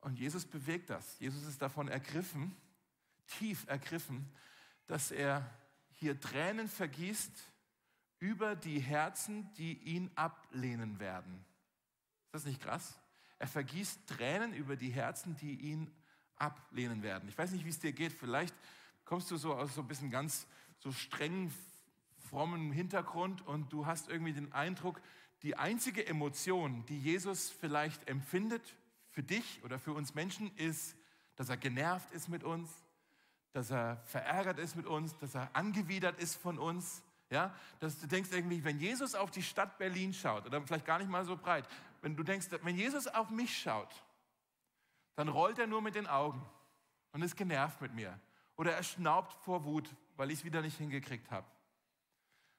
[0.00, 1.18] Und Jesus bewegt das.
[1.18, 2.54] Jesus ist davon ergriffen,
[3.26, 4.30] tief ergriffen,
[4.86, 5.50] dass er
[5.94, 7.32] hier Tränen vergießt
[8.18, 11.46] über die Herzen, die ihn ablehnen werden.
[12.26, 13.00] Ist das nicht krass?
[13.38, 15.90] Er vergießt Tränen über die Herzen, die ihn
[16.36, 17.26] ablehnen werden.
[17.30, 18.12] Ich weiß nicht, wie es dir geht.
[18.12, 18.54] Vielleicht
[19.06, 20.46] kommst du so aus so ein bisschen ganz
[20.80, 21.50] so strengen,
[22.28, 25.00] frommen Hintergrund und du hast irgendwie den Eindruck,
[25.42, 28.74] die einzige Emotion, die Jesus vielleicht empfindet
[29.10, 30.96] für dich oder für uns Menschen, ist,
[31.36, 32.70] dass er genervt ist mit uns,
[33.52, 37.02] dass er verärgert ist mit uns, dass er angewidert ist von uns.
[37.28, 40.98] Ja, dass du denkst irgendwie, wenn Jesus auf die Stadt Berlin schaut, oder vielleicht gar
[40.98, 41.66] nicht mal so breit,
[42.00, 44.04] wenn du denkst, wenn Jesus auf mich schaut,
[45.16, 46.40] dann rollt er nur mit den Augen
[47.12, 48.20] und ist genervt mit mir.
[48.56, 51.46] Oder er schnaubt vor Wut, weil ich es wieder nicht hingekriegt habe.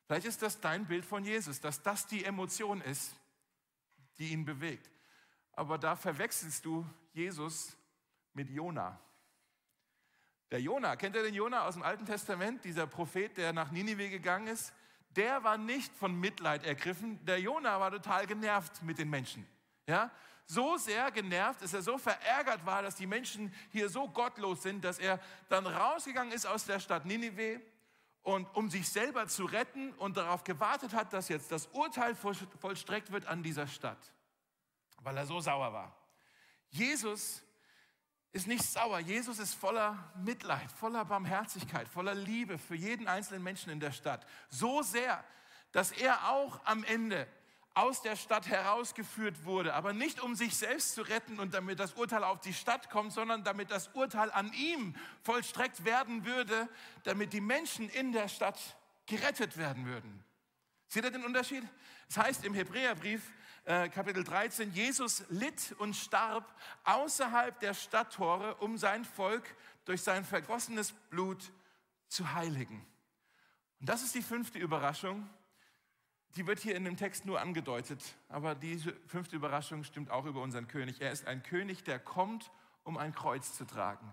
[0.08, 3.14] Vielleicht ist das dein Bild von Jesus, dass das die Emotion ist,
[4.18, 4.90] die ihn bewegt.
[5.52, 7.76] Aber da verwechselst du Jesus
[8.34, 8.98] mit Jona.
[10.50, 14.10] Der Jona, kennt ihr den Jona aus dem Alten Testament, dieser Prophet, der nach Ninive
[14.10, 14.72] gegangen ist?
[15.10, 17.24] Der war nicht von Mitleid ergriffen.
[17.26, 19.46] Der Jona war total genervt mit den Menschen.
[19.88, 20.10] Ja?
[20.46, 24.86] So sehr genervt, dass er so verärgert war, dass die Menschen hier so gottlos sind,
[24.86, 27.60] dass er dann rausgegangen ist aus der Stadt Ninive
[28.28, 33.10] und um sich selber zu retten und darauf gewartet hat, dass jetzt das Urteil vollstreckt
[33.14, 34.12] wird an dieser Stadt,
[35.02, 35.96] weil er so sauer war.
[36.70, 37.42] Jesus
[38.34, 39.00] ist nicht sauer.
[39.00, 44.28] Jesus ist voller Mitleid, voller Barmherzigkeit, voller Liebe für jeden einzelnen Menschen in der Stadt.
[44.50, 45.24] So sehr,
[45.72, 47.30] dass er auch am Ende
[47.78, 51.94] aus der Stadt herausgeführt wurde, aber nicht um sich selbst zu retten und damit das
[51.94, 56.68] Urteil auf die Stadt kommt, sondern damit das Urteil an ihm vollstreckt werden würde,
[57.04, 58.60] damit die Menschen in der Stadt
[59.06, 60.24] gerettet werden würden.
[60.88, 61.64] Seht ihr den Unterschied?
[62.10, 63.22] Es das heißt im Hebräerbrief
[63.66, 66.52] äh, Kapitel 13, Jesus litt und starb
[66.84, 71.52] außerhalb der Stadttore, um sein Volk durch sein vergossenes Blut
[72.08, 72.84] zu heiligen.
[73.80, 75.30] Und das ist die fünfte Überraschung.
[76.38, 80.44] Die wird hier in dem Text nur angedeutet, aber diese fünfte Überraschung stimmt auch über
[80.44, 81.02] unseren König.
[81.02, 82.52] Er ist ein König, der kommt,
[82.84, 84.08] um ein Kreuz zu tragen.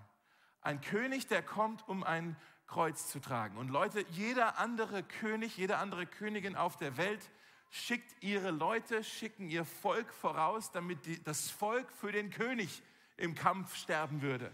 [0.63, 2.35] Ein König, der kommt, um ein
[2.67, 3.59] Kreuz zu tragen.
[3.59, 7.31] Und Leute, jeder andere König, jede andere Königin auf der Welt
[7.69, 12.83] schickt ihre Leute, schicken ihr Volk voraus, damit die, das Volk für den König
[13.19, 14.51] im Kampf sterben würde.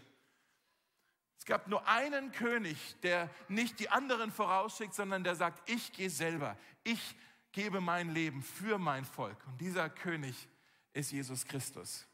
[1.39, 6.11] Es gab nur einen König, der nicht die anderen vorausschickt, sondern der sagt, ich gehe
[6.11, 7.15] selber, ich
[7.53, 9.37] gebe mein Leben für mein Volk.
[9.47, 10.49] Und dieser König
[10.93, 12.07] ist Jesus Christus.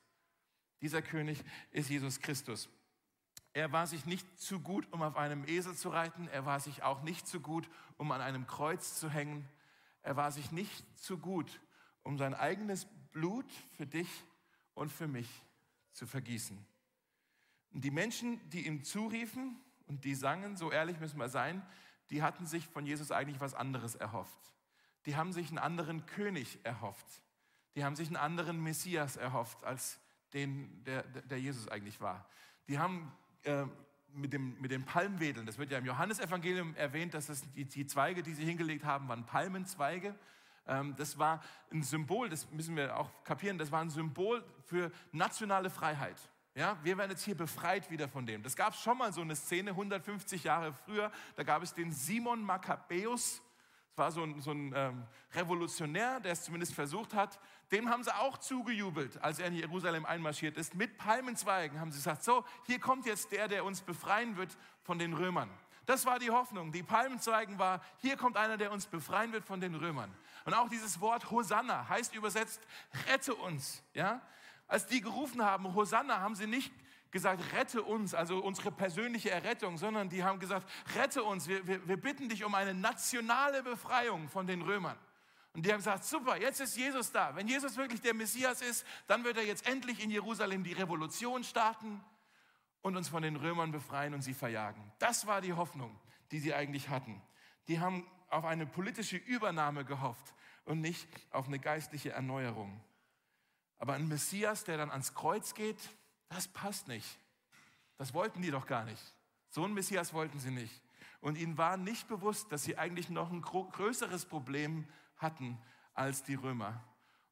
[0.80, 2.68] Dieser König ist Jesus Christus.
[3.52, 6.28] Er war sich nicht zu gut, um auf einem Esel zu reiten.
[6.28, 9.48] Er war sich auch nicht zu gut, um an einem Kreuz zu hängen.
[10.02, 11.60] Er war sich nicht zu gut,
[12.02, 14.08] um sein eigenes Blut für dich
[14.74, 15.28] und für mich
[15.92, 16.58] zu vergießen.
[17.72, 21.66] Und die Menschen, die ihm zuriefen und die sangen, so ehrlich müssen wir sein,
[22.10, 24.52] die hatten sich von Jesus eigentlich was anderes erhofft.
[25.06, 27.06] Die haben sich einen anderen König erhofft.
[27.74, 30.00] Die haben sich einen anderen Messias erhofft, als
[30.32, 32.28] den, der, der Jesus eigentlich war.
[32.68, 33.12] Die haben
[33.44, 33.64] äh,
[34.12, 37.86] mit, dem, mit den Palmwedeln, das wird ja im Johannesevangelium erwähnt, dass das die, die
[37.86, 40.14] Zweige, die sie hingelegt haben, waren Palmenzweige.
[40.66, 44.90] Ähm, das war ein Symbol, das müssen wir auch kapieren, das war ein Symbol für
[45.12, 46.16] nationale Freiheit.
[46.54, 48.42] Ja, wir werden jetzt hier befreit wieder von dem.
[48.42, 51.12] Das gab es schon mal so eine Szene, 150 Jahre früher.
[51.34, 53.42] Da gab es den Simon Makkabäus.
[53.96, 57.40] War so ein, so ein ähm, Revolutionär, der es zumindest versucht hat.
[57.72, 60.74] Dem haben sie auch zugejubelt, als er in Jerusalem einmarschiert ist.
[60.74, 64.98] Mit Palmenzweigen haben sie gesagt, so, hier kommt jetzt der, der uns befreien wird von
[64.98, 65.50] den Römern.
[65.86, 66.72] Das war die Hoffnung.
[66.72, 70.12] Die Palmenzweigen war, hier kommt einer, der uns befreien wird von den Römern.
[70.44, 72.60] Und auch dieses Wort Hosanna heißt übersetzt,
[73.08, 73.82] rette uns.
[73.94, 74.20] Ja?
[74.66, 76.72] Als die gerufen haben, Hosanna, haben sie nicht
[77.10, 81.86] gesagt, rette uns, also unsere persönliche Errettung, sondern die haben gesagt, rette uns, wir, wir,
[81.86, 84.98] wir bitten dich um eine nationale Befreiung von den Römern.
[85.52, 87.34] Und die haben gesagt, super, jetzt ist Jesus da.
[87.34, 91.44] Wenn Jesus wirklich der Messias ist, dann wird er jetzt endlich in Jerusalem die Revolution
[91.44, 92.04] starten
[92.82, 94.92] und uns von den Römern befreien und sie verjagen.
[94.98, 95.98] Das war die Hoffnung,
[96.30, 97.22] die sie eigentlich hatten.
[97.68, 100.34] Die haben auf eine politische Übernahme gehofft
[100.66, 102.78] und nicht auf eine geistliche Erneuerung.
[103.78, 105.78] Aber ein Messias, der dann ans Kreuz geht,
[106.28, 107.18] das passt nicht.
[107.96, 109.14] Das wollten die doch gar nicht.
[109.48, 110.82] So ein Messias wollten sie nicht.
[111.20, 114.86] Und ihnen war nicht bewusst, dass sie eigentlich noch ein größeres Problem
[115.16, 115.58] hatten
[115.94, 116.82] als die Römer.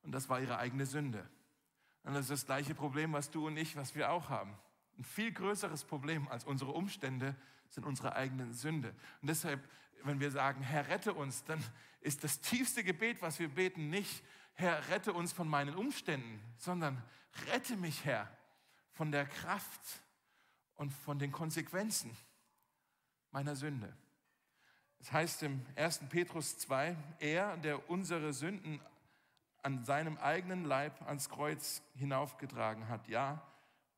[0.02, 1.28] Und das war ihre eigene Sünde.
[2.02, 4.56] Und das ist das gleiche Problem, was du und ich, was wir auch haben.
[4.98, 7.34] Ein viel größeres Problem als unsere Umstände
[7.68, 8.94] sind unsere eigenen Sünde.
[9.20, 9.68] Und deshalb,
[10.02, 11.62] wenn wir sagen, Herr, rette uns, dann
[12.00, 14.22] ist das tiefste Gebet, was wir beten, nicht,
[14.54, 17.02] Herr, rette uns von meinen Umständen, sondern
[17.50, 18.30] rette mich, Herr,
[18.94, 20.02] von der Kraft
[20.74, 22.16] und von den Konsequenzen
[23.30, 23.94] meiner Sünde.
[24.98, 26.08] Es heißt im 1.
[26.08, 28.80] Petrus 2, er, der unsere Sünden
[29.62, 33.42] an seinem eigenen Leib ans Kreuz hinaufgetragen hat, ja,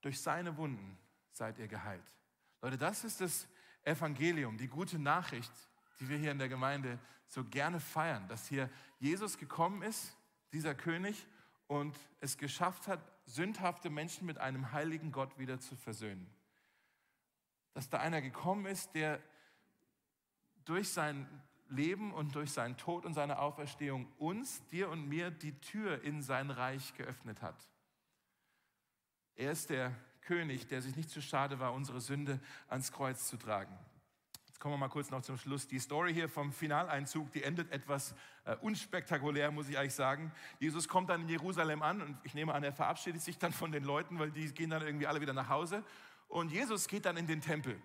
[0.00, 0.98] durch seine Wunden
[1.30, 2.14] seid ihr geheilt.
[2.60, 3.46] Leute, das ist das
[3.84, 5.52] Evangelium, die gute Nachricht,
[6.00, 10.16] die wir hier in der Gemeinde so gerne feiern, dass hier Jesus gekommen ist
[10.52, 11.26] dieser König,
[11.66, 16.26] und es geschafft hat, sündhafte Menschen mit einem heiligen Gott wieder zu versöhnen.
[17.74, 19.20] Dass da einer gekommen ist, der
[20.64, 21.28] durch sein
[21.68, 26.22] Leben und durch seinen Tod und seine Auferstehung uns, dir und mir, die Tür in
[26.22, 27.56] sein Reich geöffnet hat.
[29.34, 33.36] Er ist der König, der sich nicht zu schade war, unsere Sünde ans Kreuz zu
[33.36, 33.76] tragen.
[34.56, 35.68] Jetzt kommen wir mal kurz noch zum Schluss.
[35.68, 38.14] Die Story hier vom Finaleinzug, die endet etwas
[38.46, 40.32] äh, unspektakulär, muss ich eigentlich sagen.
[40.60, 43.70] Jesus kommt dann in Jerusalem an und ich nehme an, er verabschiedet sich dann von
[43.70, 45.84] den Leuten, weil die gehen dann irgendwie alle wieder nach Hause.
[46.28, 47.78] Und Jesus geht dann in den Tempel.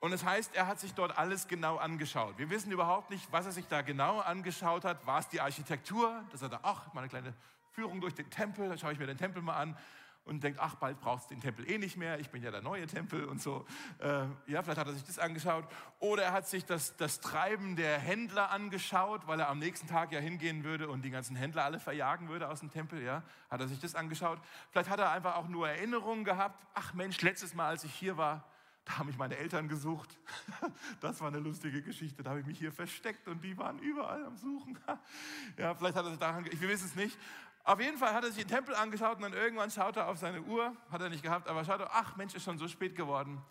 [0.00, 2.36] Und es heißt, er hat sich dort alles genau angeschaut.
[2.36, 5.06] Wir wissen überhaupt nicht, was er sich da genau angeschaut hat.
[5.06, 6.24] War es die Architektur?
[6.32, 7.32] Dass er da, ach, mal eine kleine
[7.70, 9.76] Führung durch den Tempel, da schaue ich mir den Tempel mal an
[10.26, 12.60] und denkt, ach, bald brauchst du den Tempel eh nicht mehr, ich bin ja der
[12.60, 13.64] neue Tempel und so.
[13.98, 15.64] Äh, ja, vielleicht hat er sich das angeschaut.
[16.00, 20.12] Oder er hat sich das, das Treiben der Händler angeschaut, weil er am nächsten Tag
[20.12, 23.02] ja hingehen würde und die ganzen Händler alle verjagen würde aus dem Tempel.
[23.02, 24.40] Ja, hat er sich das angeschaut.
[24.70, 26.66] Vielleicht hat er einfach auch nur Erinnerungen gehabt.
[26.74, 28.44] Ach Mensch, letztes Mal, als ich hier war,
[28.86, 30.16] da haben mich meine Eltern gesucht.
[31.00, 32.22] Das war eine lustige Geschichte.
[32.22, 34.78] Da habe ich mich hier versteckt und die waren überall am Suchen.
[35.58, 37.18] Ja, vielleicht hat er sich daran, ich wissen es nicht.
[37.66, 40.18] Auf jeden Fall hat er sich den Tempel angeschaut und dann irgendwann schaut er auf
[40.18, 42.94] seine Uhr, hat er nicht gehabt, aber schaut er, ach Mensch, ist schon so spät
[42.94, 43.42] geworden.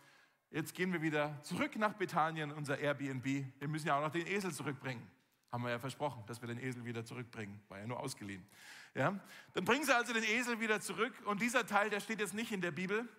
[0.51, 3.25] Jetzt gehen wir wieder zurück nach Bethanien, unser Airbnb.
[3.25, 5.05] Wir müssen ja auch noch den Esel zurückbringen.
[5.51, 7.61] Haben wir ja versprochen, dass wir den Esel wieder zurückbringen.
[7.67, 8.47] War ja nur ausgeliehen.
[8.93, 9.19] Ja?
[9.51, 12.53] Dann bringen sie also den Esel wieder zurück und dieser Teil, der steht jetzt nicht
[12.53, 13.09] in der Bibel.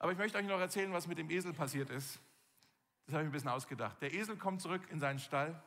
[0.00, 2.18] Aber ich möchte euch noch erzählen, was mit dem Esel passiert ist.
[3.06, 4.02] Das habe ich ein bisschen ausgedacht.
[4.02, 5.62] Der Esel kommt zurück in seinen Stall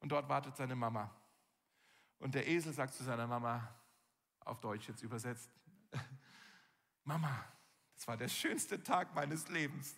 [0.00, 1.10] und dort wartet seine Mama.
[2.18, 3.68] Und der Esel sagt zu seiner Mama,
[4.40, 5.50] auf Deutsch jetzt übersetzt,
[7.04, 7.44] Mama,
[7.94, 9.96] das war der schönste Tag meines Lebens.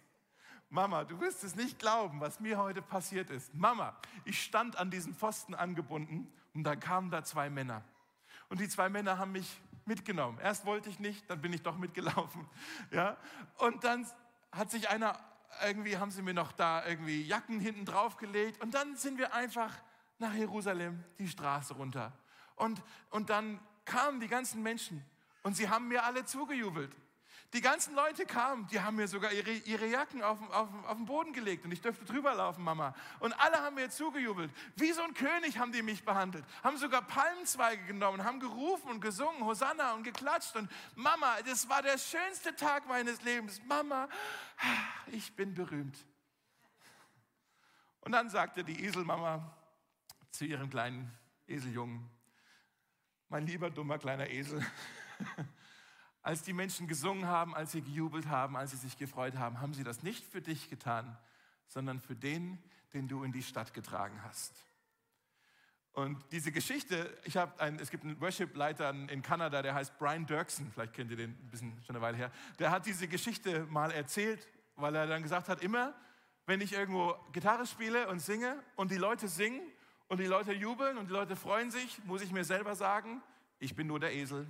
[0.69, 3.55] Mama, du wirst es nicht glauben, was mir heute passiert ist.
[3.55, 7.85] Mama, ich stand an diesen Pfosten angebunden und dann kamen da zwei Männer.
[8.49, 10.39] Und die zwei Männer haben mich mitgenommen.
[10.41, 12.47] Erst wollte ich nicht, dann bin ich doch mitgelaufen.
[12.91, 13.17] Ja?
[13.59, 14.07] Und dann
[14.53, 15.19] hat sich einer,
[15.65, 19.35] irgendwie haben sie mir noch da irgendwie Jacken hinten drauf gelegt und dann sind wir
[19.35, 19.73] einfach
[20.19, 22.13] nach Jerusalem die Straße runter.
[22.57, 25.05] Und, und dann kamen die ganzen Menschen
[25.43, 26.95] und sie haben mir alle zugejubelt.
[27.53, 31.07] Die ganzen Leute kamen, die haben mir sogar ihre, ihre Jacken auf, auf, auf den
[31.07, 32.93] Boden gelegt und ich dürfte drüber laufen, Mama.
[33.21, 34.51] Und alle haben mir zugejubelt.
[34.75, 36.45] Wie so ein König haben die mich behandelt.
[36.65, 40.57] Haben sogar Palmenzweige genommen, haben gerufen und gesungen, Hosanna und geklatscht.
[40.57, 43.61] Und Mama, das war der schönste Tag meines Lebens.
[43.65, 44.09] Mama,
[45.07, 46.05] ich bin berühmt.
[48.01, 49.56] Und dann sagte die Eselmama
[50.37, 51.11] zu ihrem kleinen
[51.47, 52.09] Eseljungen,
[53.29, 54.65] mein lieber dummer kleiner Esel,
[56.23, 59.75] als die Menschen gesungen haben, als sie gejubelt haben, als sie sich gefreut haben, haben
[59.75, 61.17] sie das nicht für dich getan,
[61.67, 62.59] sondern für den,
[62.93, 64.55] den du in die Stadt getragen hast.
[65.93, 70.27] Und diese Geschichte, ich habe ein, es gibt einen Worship-Leiter in Kanada, der heißt Brian
[70.27, 73.65] Dirksen, vielleicht kennt ihr den ein bisschen schon eine Weile her, der hat diese Geschichte
[73.67, 75.95] mal erzählt, weil er dann gesagt hat, immer
[76.45, 79.61] wenn ich irgendwo Gitarre spiele und singe und die Leute singen
[80.09, 83.23] und die Leute jubeln und die Leute freuen sich, muss ich mir selber sagen,
[83.59, 84.47] ich bin nur der Esel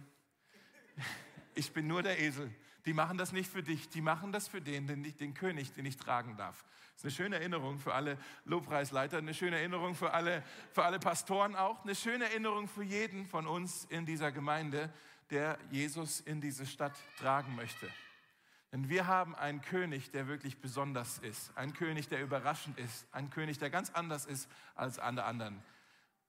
[1.54, 2.52] ich bin nur der Esel.
[2.84, 5.86] Die machen das nicht für dich, die machen das für den, den, den König, den
[5.86, 6.64] ich tragen darf.
[6.92, 11.00] Das ist eine schöne Erinnerung für alle Lobpreisleiter, eine schöne Erinnerung für alle, für alle
[11.00, 14.92] Pastoren auch, eine schöne Erinnerung für jeden von uns in dieser Gemeinde,
[15.30, 17.88] der Jesus in diese Stadt tragen möchte.
[18.72, 23.30] Denn wir haben einen König, der wirklich besonders ist, einen König, der überraschend ist, einen
[23.30, 25.62] König, der ganz anders ist als alle anderen.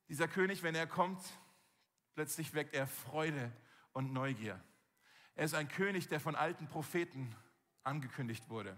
[0.08, 1.22] Dieser König, wenn er kommt,
[2.14, 3.52] plötzlich weckt er Freude
[3.92, 4.60] und Neugier.
[5.36, 7.36] Er ist ein König, der von alten Propheten
[7.84, 8.76] angekündigt wurde.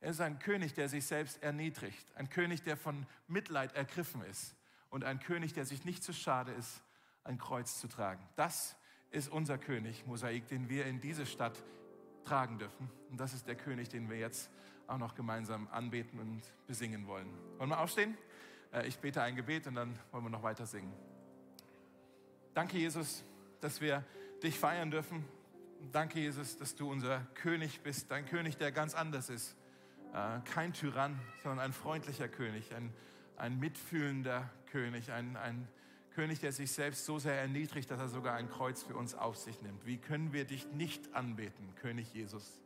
[0.00, 2.06] Er ist ein König, der sich selbst erniedrigt.
[2.16, 4.56] Ein König, der von Mitleid ergriffen ist.
[4.88, 6.82] Und ein König, der sich nicht zu schade ist,
[7.24, 8.26] ein Kreuz zu tragen.
[8.36, 8.76] Das
[9.10, 11.62] ist unser König, Mosaik, den wir in diese Stadt
[12.24, 12.90] tragen dürfen.
[13.10, 14.50] Und das ist der König, den wir jetzt
[14.86, 17.28] auch noch gemeinsam anbeten und besingen wollen.
[17.58, 18.16] Wollen wir aufstehen?
[18.72, 20.92] Äh, ich bete ein Gebet und dann wollen wir noch weiter singen.
[22.54, 23.24] Danke, Jesus,
[23.60, 24.04] dass wir
[24.42, 25.24] dich feiern dürfen
[25.92, 29.56] Danke, Jesus, dass du unser König bist, ein König, der ganz anders ist.
[30.12, 32.92] Äh, kein Tyrann, sondern ein freundlicher König, ein,
[33.36, 35.66] ein mitfühlender König, ein, ein
[36.10, 39.36] König, der sich selbst so sehr erniedrigt, dass er sogar ein Kreuz für uns auf
[39.36, 39.86] sich nimmt.
[39.86, 42.62] Wie können wir dich nicht anbeten, König Jesus?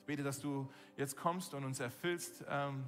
[0.00, 2.84] Ich bete, dass du jetzt kommst und uns erfüllst, ähm,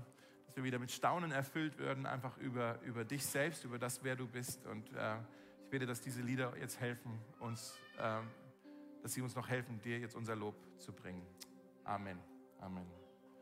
[0.46, 4.16] dass wir wieder mit Staunen erfüllt werden, einfach über, über dich selbst, über das, wer
[4.16, 4.66] du bist.
[4.66, 5.16] Und äh,
[5.64, 8.28] ich bete, dass diese Lieder jetzt helfen, uns ähm,
[9.07, 11.24] dass sie uns noch helfen, dir jetzt unser Lob zu bringen.
[11.84, 12.18] Amen.
[12.59, 13.05] Amen.